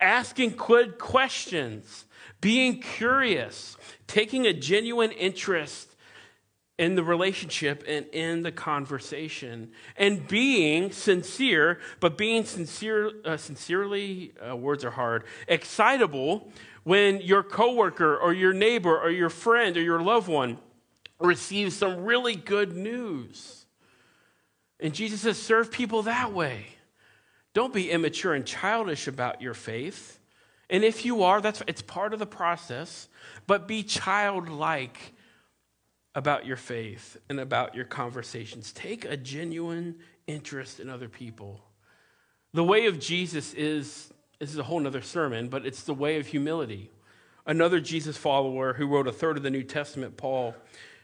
asking 0.00 0.54
good 0.56 0.98
questions, 0.98 2.06
being 2.40 2.80
curious, 2.80 3.76
taking 4.06 4.46
a 4.46 4.52
genuine 4.52 5.12
interest 5.12 5.88
in 6.78 6.94
the 6.94 7.04
relationship 7.04 7.84
and 7.86 8.06
in 8.06 8.42
the 8.42 8.50
conversation, 8.50 9.70
and 9.98 10.26
being 10.26 10.90
sincere, 10.90 11.78
but 12.00 12.16
being 12.16 12.42
sincere, 12.42 13.10
uh, 13.26 13.36
sincerely, 13.36 14.32
uh, 14.40 14.56
words 14.56 14.82
are 14.82 14.90
hard, 14.90 15.24
excitable 15.46 16.50
when 16.84 17.20
your 17.20 17.42
coworker 17.42 18.16
or 18.16 18.32
your 18.32 18.52
neighbor 18.52 18.98
or 18.98 19.10
your 19.10 19.30
friend 19.30 19.76
or 19.76 19.82
your 19.82 20.00
loved 20.00 20.28
one 20.28 20.58
receives 21.18 21.76
some 21.76 22.04
really 22.04 22.34
good 22.34 22.76
news. 22.76 23.66
And 24.78 24.94
Jesus 24.94 25.20
says, 25.20 25.40
serve 25.40 25.70
people 25.70 26.02
that 26.02 26.32
way. 26.32 26.66
Don't 27.52 27.74
be 27.74 27.90
immature 27.90 28.34
and 28.34 28.46
childish 28.46 29.06
about 29.08 29.42
your 29.42 29.54
faith. 29.54 30.18
And 30.70 30.84
if 30.84 31.04
you 31.04 31.24
are, 31.24 31.40
that's 31.40 31.62
it's 31.66 31.82
part 31.82 32.12
of 32.12 32.18
the 32.18 32.26
process, 32.26 33.08
but 33.46 33.66
be 33.66 33.82
childlike 33.82 35.14
about 36.14 36.46
your 36.46 36.56
faith 36.56 37.16
and 37.28 37.40
about 37.40 37.74
your 37.74 37.84
conversations. 37.84 38.72
Take 38.72 39.04
a 39.04 39.16
genuine 39.16 39.96
interest 40.26 40.80
in 40.80 40.88
other 40.88 41.08
people. 41.08 41.60
The 42.52 42.64
way 42.64 42.86
of 42.86 42.98
Jesus 42.98 43.52
is 43.54 44.12
this 44.40 44.50
is 44.50 44.58
a 44.58 44.64
whole 44.64 44.84
other 44.84 45.02
sermon, 45.02 45.48
but 45.48 45.64
it's 45.64 45.84
the 45.84 45.94
way 45.94 46.18
of 46.18 46.26
humility. 46.26 46.90
Another 47.46 47.78
Jesus 47.78 48.16
follower 48.16 48.72
who 48.72 48.86
wrote 48.86 49.06
a 49.06 49.12
third 49.12 49.36
of 49.36 49.42
the 49.42 49.50
New 49.50 49.62
Testament, 49.62 50.16
Paul, 50.16 50.54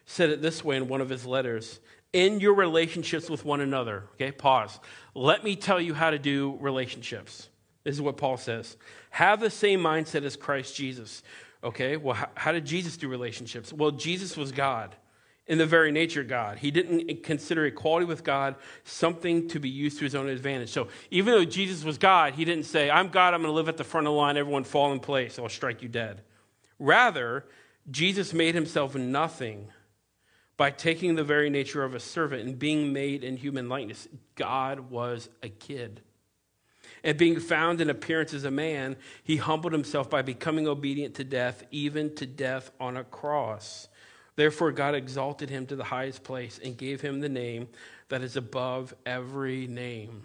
said 0.06 0.30
it 0.30 0.42
this 0.42 0.64
way 0.64 0.76
in 0.76 0.88
one 0.88 1.00
of 1.00 1.08
his 1.08 1.26
letters 1.26 1.80
in 2.12 2.40
your 2.40 2.54
relationships 2.54 3.28
with 3.28 3.44
one 3.44 3.60
another. 3.60 4.04
Okay, 4.14 4.32
pause. 4.32 4.80
Let 5.14 5.44
me 5.44 5.54
tell 5.54 5.80
you 5.80 5.92
how 5.92 6.10
to 6.10 6.18
do 6.18 6.56
relationships. 6.60 7.50
This 7.84 7.94
is 7.94 8.00
what 8.00 8.16
Paul 8.16 8.38
says. 8.38 8.76
Have 9.10 9.40
the 9.40 9.50
same 9.50 9.80
mindset 9.80 10.24
as 10.24 10.34
Christ 10.34 10.74
Jesus. 10.74 11.22
Okay, 11.62 11.96
well, 11.96 12.14
how, 12.14 12.28
how 12.34 12.52
did 12.52 12.64
Jesus 12.64 12.96
do 12.96 13.08
relationships? 13.08 13.72
Well, 13.72 13.90
Jesus 13.90 14.36
was 14.36 14.50
God 14.50 14.96
in 15.46 15.58
the 15.58 15.66
very 15.66 15.92
nature 15.92 16.22
of 16.22 16.28
God. 16.28 16.58
He 16.58 16.70
didn't 16.70 17.22
consider 17.22 17.66
equality 17.66 18.04
with 18.04 18.24
God 18.24 18.56
something 18.84 19.48
to 19.48 19.60
be 19.60 19.68
used 19.68 19.98
to 19.98 20.04
his 20.04 20.14
own 20.14 20.28
advantage. 20.28 20.70
So 20.70 20.88
even 21.10 21.32
though 21.32 21.44
Jesus 21.44 21.84
was 21.84 21.98
God, 21.98 22.34
he 22.34 22.44
didn't 22.44 22.64
say, 22.64 22.90
I'm 22.90 23.08
God, 23.08 23.32
I'm 23.32 23.42
going 23.42 23.52
to 23.52 23.56
live 23.56 23.68
at 23.68 23.76
the 23.76 23.84
front 23.84 24.06
of 24.06 24.12
the 24.12 24.16
line, 24.16 24.36
everyone 24.36 24.64
fall 24.64 24.92
in 24.92 25.00
place, 25.00 25.38
I'll 25.38 25.48
strike 25.48 25.82
you 25.82 25.88
dead. 25.88 26.22
Rather, 26.78 27.46
Jesus 27.90 28.32
made 28.32 28.54
himself 28.54 28.94
nothing 28.96 29.68
by 30.56 30.70
taking 30.70 31.14
the 31.14 31.24
very 31.24 31.50
nature 31.50 31.84
of 31.84 31.94
a 31.94 32.00
servant 32.00 32.42
and 32.42 32.58
being 32.58 32.92
made 32.92 33.22
in 33.22 33.36
human 33.36 33.68
likeness. 33.68 34.08
God 34.34 34.90
was 34.90 35.28
a 35.42 35.48
kid. 35.48 36.00
And 37.04 37.16
being 37.16 37.38
found 37.38 37.80
in 37.80 37.90
appearance 37.90 38.34
as 38.34 38.44
a 38.44 38.50
man, 38.50 38.96
he 39.22 39.36
humbled 39.36 39.72
himself 39.72 40.10
by 40.10 40.22
becoming 40.22 40.66
obedient 40.66 41.14
to 41.16 41.24
death, 41.24 41.62
even 41.70 42.14
to 42.16 42.26
death 42.26 42.70
on 42.80 42.96
a 42.96 43.04
cross. 43.04 43.88
Therefore, 44.36 44.70
God 44.70 44.94
exalted 44.94 45.50
him 45.50 45.66
to 45.66 45.76
the 45.76 45.84
highest 45.84 46.22
place 46.22 46.60
and 46.62 46.76
gave 46.76 47.00
him 47.00 47.20
the 47.20 47.28
name 47.28 47.68
that 48.08 48.22
is 48.22 48.36
above 48.36 48.94
every 49.04 49.66
name. 49.66 50.24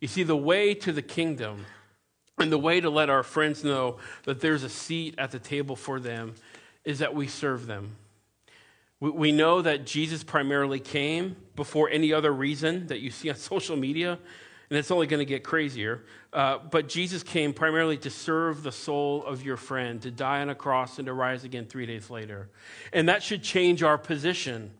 You 0.00 0.08
see, 0.08 0.22
the 0.22 0.36
way 0.36 0.74
to 0.74 0.92
the 0.92 1.02
kingdom 1.02 1.66
and 2.38 2.50
the 2.50 2.58
way 2.58 2.80
to 2.80 2.88
let 2.88 3.10
our 3.10 3.22
friends 3.22 3.62
know 3.62 3.98
that 4.24 4.40
there's 4.40 4.62
a 4.62 4.68
seat 4.68 5.14
at 5.18 5.30
the 5.30 5.38
table 5.38 5.76
for 5.76 6.00
them 6.00 6.34
is 6.84 7.00
that 7.00 7.14
we 7.14 7.28
serve 7.28 7.66
them. 7.66 7.96
We 8.98 9.32
know 9.32 9.62
that 9.62 9.86
Jesus 9.86 10.24
primarily 10.24 10.80
came 10.80 11.36
before 11.56 11.88
any 11.88 12.12
other 12.12 12.32
reason 12.32 12.86
that 12.88 13.00
you 13.00 13.10
see 13.10 13.30
on 13.30 13.36
social 13.36 13.76
media 13.76 14.18
and 14.70 14.78
it's 14.78 14.92
only 14.92 15.08
going 15.08 15.18
to 15.18 15.24
get 15.24 15.42
crazier. 15.42 16.04
Uh, 16.32 16.58
but 16.58 16.88
Jesus 16.88 17.24
came 17.24 17.52
primarily 17.52 17.96
to 17.98 18.10
serve 18.10 18.62
the 18.62 18.70
soul 18.70 19.24
of 19.24 19.44
your 19.44 19.56
friend, 19.56 20.00
to 20.02 20.12
die 20.12 20.40
on 20.40 20.48
a 20.48 20.54
cross 20.54 20.98
and 20.98 21.06
to 21.06 21.12
rise 21.12 21.42
again 21.42 21.66
three 21.66 21.86
days 21.86 22.08
later. 22.08 22.48
And 22.92 23.08
that 23.08 23.22
should 23.22 23.42
change 23.42 23.82
our 23.82 23.98
position, 23.98 24.70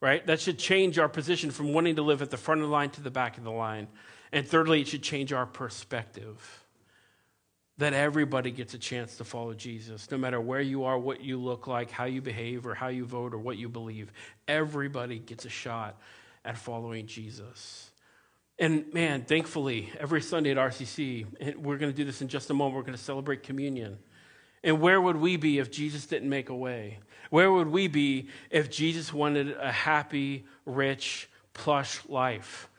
right? 0.00 0.24
That 0.26 0.40
should 0.40 0.58
change 0.58 0.98
our 0.98 1.08
position 1.08 1.50
from 1.50 1.72
wanting 1.72 1.96
to 1.96 2.02
live 2.02 2.20
at 2.20 2.30
the 2.30 2.36
front 2.36 2.60
of 2.60 2.68
the 2.68 2.72
line 2.72 2.90
to 2.90 3.00
the 3.00 3.10
back 3.10 3.38
of 3.38 3.44
the 3.44 3.50
line. 3.50 3.88
And 4.30 4.46
thirdly, 4.46 4.82
it 4.82 4.88
should 4.88 5.02
change 5.02 5.32
our 5.32 5.46
perspective 5.46 6.60
that 7.78 7.94
everybody 7.94 8.50
gets 8.50 8.74
a 8.74 8.78
chance 8.78 9.16
to 9.16 9.24
follow 9.24 9.54
Jesus, 9.54 10.08
no 10.10 10.18
matter 10.18 10.40
where 10.40 10.60
you 10.60 10.84
are, 10.84 10.98
what 10.98 11.22
you 11.22 11.38
look 11.38 11.66
like, 11.66 11.90
how 11.90 12.04
you 12.04 12.20
behave, 12.20 12.66
or 12.66 12.74
how 12.74 12.88
you 12.88 13.04
vote, 13.04 13.34
or 13.34 13.38
what 13.38 13.56
you 13.56 13.68
believe. 13.68 14.12
Everybody 14.46 15.18
gets 15.18 15.44
a 15.44 15.48
shot 15.48 15.98
at 16.44 16.56
following 16.56 17.06
Jesus. 17.06 17.90
And 18.58 18.92
man, 18.94 19.22
thankfully, 19.22 19.90
every 19.98 20.22
Sunday 20.22 20.50
at 20.52 20.56
RCC, 20.56 21.56
we're 21.56 21.76
going 21.76 21.90
to 21.90 21.96
do 21.96 22.04
this 22.04 22.22
in 22.22 22.28
just 22.28 22.50
a 22.50 22.54
moment, 22.54 22.76
we're 22.76 22.82
going 22.82 22.96
to 22.96 23.02
celebrate 23.02 23.42
communion. 23.42 23.98
And 24.62 24.80
where 24.80 25.00
would 25.00 25.16
we 25.16 25.36
be 25.36 25.58
if 25.58 25.70
Jesus 25.70 26.06
didn't 26.06 26.28
make 26.28 26.48
a 26.48 26.54
way? 26.54 26.98
Where 27.30 27.50
would 27.50 27.68
we 27.68 27.88
be 27.88 28.28
if 28.50 28.70
Jesus 28.70 29.12
wanted 29.12 29.56
a 29.56 29.72
happy, 29.72 30.44
rich, 30.64 31.28
plush 31.52 32.00
life? 32.08 32.70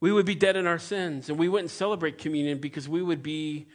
We 0.00 0.12
would 0.12 0.26
be 0.26 0.34
dead 0.34 0.56
in 0.56 0.66
our 0.66 0.78
sins, 0.78 1.28
and 1.28 1.38
we 1.38 1.48
wouldn't 1.48 1.70
celebrate 1.70 2.18
communion 2.18 2.58
because 2.58 2.88
we 2.88 3.02
would 3.02 3.22
be, 3.22 3.66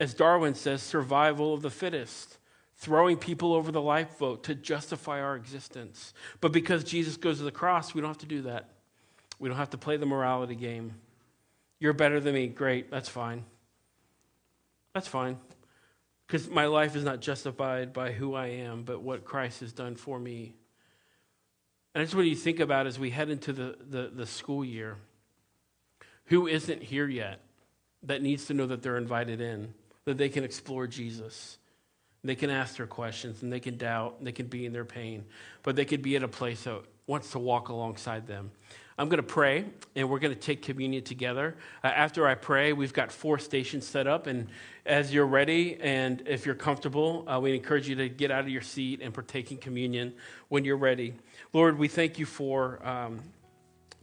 as 0.00 0.14
Darwin 0.14 0.54
says, 0.54 0.82
survival 0.82 1.54
of 1.54 1.62
the 1.62 1.70
fittest, 1.70 2.38
throwing 2.76 3.16
people 3.16 3.52
over 3.52 3.70
the 3.70 3.80
lifeboat 3.80 4.42
to 4.44 4.54
justify 4.54 5.20
our 5.20 5.36
existence. 5.36 6.12
But 6.40 6.52
because 6.52 6.82
Jesus 6.82 7.16
goes 7.16 7.38
to 7.38 7.44
the 7.44 7.52
cross, 7.52 7.94
we 7.94 8.00
don't 8.00 8.10
have 8.10 8.18
to 8.18 8.26
do 8.26 8.42
that. 8.42 8.70
We 9.38 9.48
don't 9.48 9.58
have 9.58 9.70
to 9.70 9.78
play 9.78 9.96
the 9.96 10.06
morality 10.06 10.54
game. 10.54 10.94
You're 11.78 11.92
better 11.92 12.20
than 12.20 12.34
me. 12.34 12.48
Great. 12.48 12.90
That's 12.90 13.08
fine. 13.08 13.44
That's 14.94 15.08
fine. 15.08 15.38
Because 16.26 16.48
my 16.48 16.66
life 16.66 16.96
is 16.96 17.04
not 17.04 17.20
justified 17.20 17.92
by 17.92 18.12
who 18.12 18.34
I 18.34 18.46
am, 18.48 18.82
but 18.82 19.00
what 19.00 19.24
Christ 19.24 19.60
has 19.60 19.72
done 19.72 19.94
for 19.94 20.18
me. 20.18 20.54
And 21.94 22.02
that's 22.04 22.14
what 22.14 22.26
you 22.26 22.34
think 22.34 22.60
about 22.60 22.86
as 22.86 22.98
we 22.98 23.10
head 23.10 23.30
into 23.30 23.52
the, 23.52 23.76
the, 23.88 24.10
the 24.14 24.26
school 24.26 24.64
year. 24.64 24.96
Who 26.26 26.46
isn't 26.46 26.82
here 26.82 27.08
yet 27.08 27.40
that 28.02 28.22
needs 28.22 28.46
to 28.46 28.54
know 28.54 28.66
that 28.66 28.82
they're 28.82 28.98
invited 28.98 29.40
in, 29.40 29.72
that 30.04 30.18
they 30.18 30.28
can 30.28 30.44
explore 30.44 30.86
Jesus? 30.86 31.58
They 32.22 32.34
can 32.34 32.50
ask 32.50 32.76
their 32.76 32.86
questions 32.86 33.42
and 33.42 33.52
they 33.52 33.60
can 33.60 33.78
doubt, 33.78 34.16
and 34.18 34.26
they 34.26 34.32
can 34.32 34.46
be 34.46 34.66
in 34.66 34.72
their 34.72 34.84
pain, 34.84 35.24
but 35.62 35.76
they 35.76 35.84
could 35.84 36.02
be 36.02 36.16
at 36.16 36.22
a 36.22 36.28
place 36.28 36.64
that 36.64 36.82
wants 37.06 37.30
to 37.30 37.38
walk 37.38 37.68
alongside 37.68 38.26
them. 38.26 38.50
I'm 38.98 39.08
going 39.08 39.18
to 39.18 39.22
pray 39.22 39.64
and 39.94 40.10
we're 40.10 40.18
going 40.18 40.34
to 40.34 40.40
take 40.40 40.62
communion 40.62 41.04
together. 41.04 41.56
Uh, 41.84 41.86
after 41.86 42.26
I 42.26 42.34
pray, 42.34 42.72
we've 42.72 42.92
got 42.92 43.12
four 43.12 43.38
stations 43.38 43.86
set 43.86 44.08
up. 44.08 44.26
And 44.26 44.48
as 44.84 45.14
you're 45.14 45.26
ready 45.26 45.78
and 45.80 46.22
if 46.26 46.44
you're 46.44 46.56
comfortable, 46.56 47.24
uh, 47.28 47.38
we 47.38 47.54
encourage 47.54 47.88
you 47.88 47.94
to 47.94 48.08
get 48.08 48.32
out 48.32 48.40
of 48.40 48.48
your 48.48 48.60
seat 48.60 49.00
and 49.00 49.14
partake 49.14 49.52
in 49.52 49.58
communion 49.58 50.14
when 50.48 50.64
you're 50.64 50.76
ready. 50.76 51.14
Lord, 51.52 51.78
we 51.78 51.86
thank 51.86 52.18
you 52.18 52.26
for 52.26 52.84
um, 52.84 53.20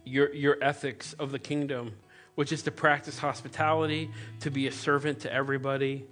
your, 0.04 0.32
your 0.32 0.56
ethics 0.62 1.12
of 1.18 1.30
the 1.30 1.38
kingdom, 1.38 1.92
which 2.34 2.50
is 2.50 2.62
to 2.62 2.70
practice 2.70 3.18
hospitality, 3.18 4.10
to 4.40 4.50
be 4.50 4.66
a 4.66 4.72
servant 4.72 5.20
to 5.20 5.32
everybody. 5.32 6.06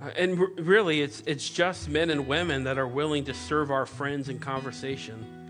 Uh, 0.00 0.10
and 0.16 0.38
r- 0.38 0.48
really, 0.58 1.02
it's, 1.02 1.20
it's 1.26 1.50
just 1.50 1.88
men 1.88 2.10
and 2.10 2.28
women 2.28 2.62
that 2.64 2.78
are 2.78 2.86
willing 2.86 3.24
to 3.24 3.34
serve 3.34 3.72
our 3.72 3.86
friends 3.86 4.28
in 4.28 4.38
conversation 4.38 5.43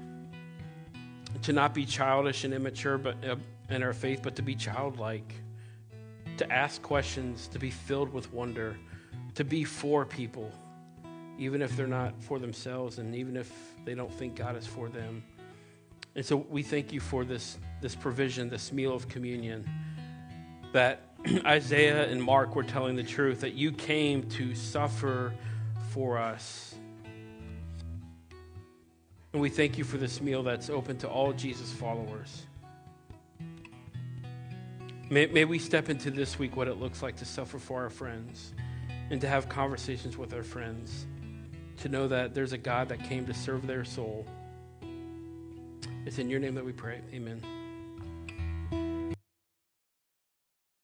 to 1.44 1.52
not 1.52 1.74
be 1.74 1.84
childish 1.84 2.44
and 2.44 2.54
immature 2.54 2.98
but 2.98 3.22
uh, 3.24 3.36
in 3.68 3.82
our 3.82 3.92
faith, 3.92 4.20
but 4.22 4.34
to 4.36 4.42
be 4.42 4.54
childlike, 4.54 5.34
to 6.38 6.52
ask 6.52 6.82
questions, 6.82 7.48
to 7.48 7.58
be 7.58 7.70
filled 7.70 8.12
with 8.12 8.32
wonder, 8.32 8.76
to 9.34 9.44
be 9.44 9.62
for 9.62 10.04
people, 10.04 10.50
even 11.38 11.60
if 11.62 11.76
they're 11.76 11.86
not 11.86 12.20
for 12.22 12.38
themselves 12.38 12.98
and 12.98 13.14
even 13.14 13.36
if 13.36 13.52
they 13.84 13.94
don't 13.94 14.12
think 14.12 14.36
God 14.36 14.56
is 14.56 14.66
for 14.66 14.88
them. 14.88 15.22
And 16.14 16.24
so 16.24 16.36
we 16.36 16.62
thank 16.62 16.92
you 16.92 17.00
for 17.00 17.24
this, 17.24 17.58
this 17.80 17.94
provision, 17.94 18.48
this 18.48 18.72
meal 18.72 18.94
of 18.94 19.08
communion, 19.08 19.68
that 20.72 21.08
Isaiah 21.44 22.08
and 22.08 22.22
Mark 22.22 22.54
were 22.54 22.62
telling 22.62 22.96
the 22.96 23.02
truth, 23.02 23.40
that 23.40 23.54
you 23.54 23.70
came 23.72 24.22
to 24.30 24.54
suffer 24.54 25.34
for 25.90 26.18
us 26.18 26.74
and 29.34 29.42
we 29.42 29.48
thank 29.48 29.76
you 29.76 29.82
for 29.82 29.98
this 29.98 30.20
meal 30.20 30.44
that's 30.44 30.70
open 30.70 30.96
to 30.98 31.08
all 31.08 31.32
Jesus 31.32 31.72
followers. 31.72 32.46
May, 35.10 35.26
may 35.26 35.44
we 35.44 35.58
step 35.58 35.90
into 35.90 36.12
this 36.12 36.38
week 36.38 36.56
what 36.56 36.68
it 36.68 36.78
looks 36.78 37.02
like 37.02 37.16
to 37.16 37.24
suffer 37.24 37.58
for 37.58 37.82
our 37.82 37.90
friends 37.90 38.54
and 39.10 39.20
to 39.20 39.28
have 39.28 39.48
conversations 39.48 40.16
with 40.16 40.32
our 40.32 40.44
friends, 40.44 41.06
to 41.78 41.88
know 41.88 42.06
that 42.06 42.32
there's 42.32 42.52
a 42.52 42.58
God 42.58 42.88
that 42.90 43.02
came 43.02 43.26
to 43.26 43.34
serve 43.34 43.66
their 43.66 43.84
soul. 43.84 44.24
It's 46.06 46.18
in 46.18 46.30
your 46.30 46.38
name 46.38 46.54
that 46.54 46.64
we 46.64 46.72
pray. 46.72 47.00
Amen. 47.12 47.42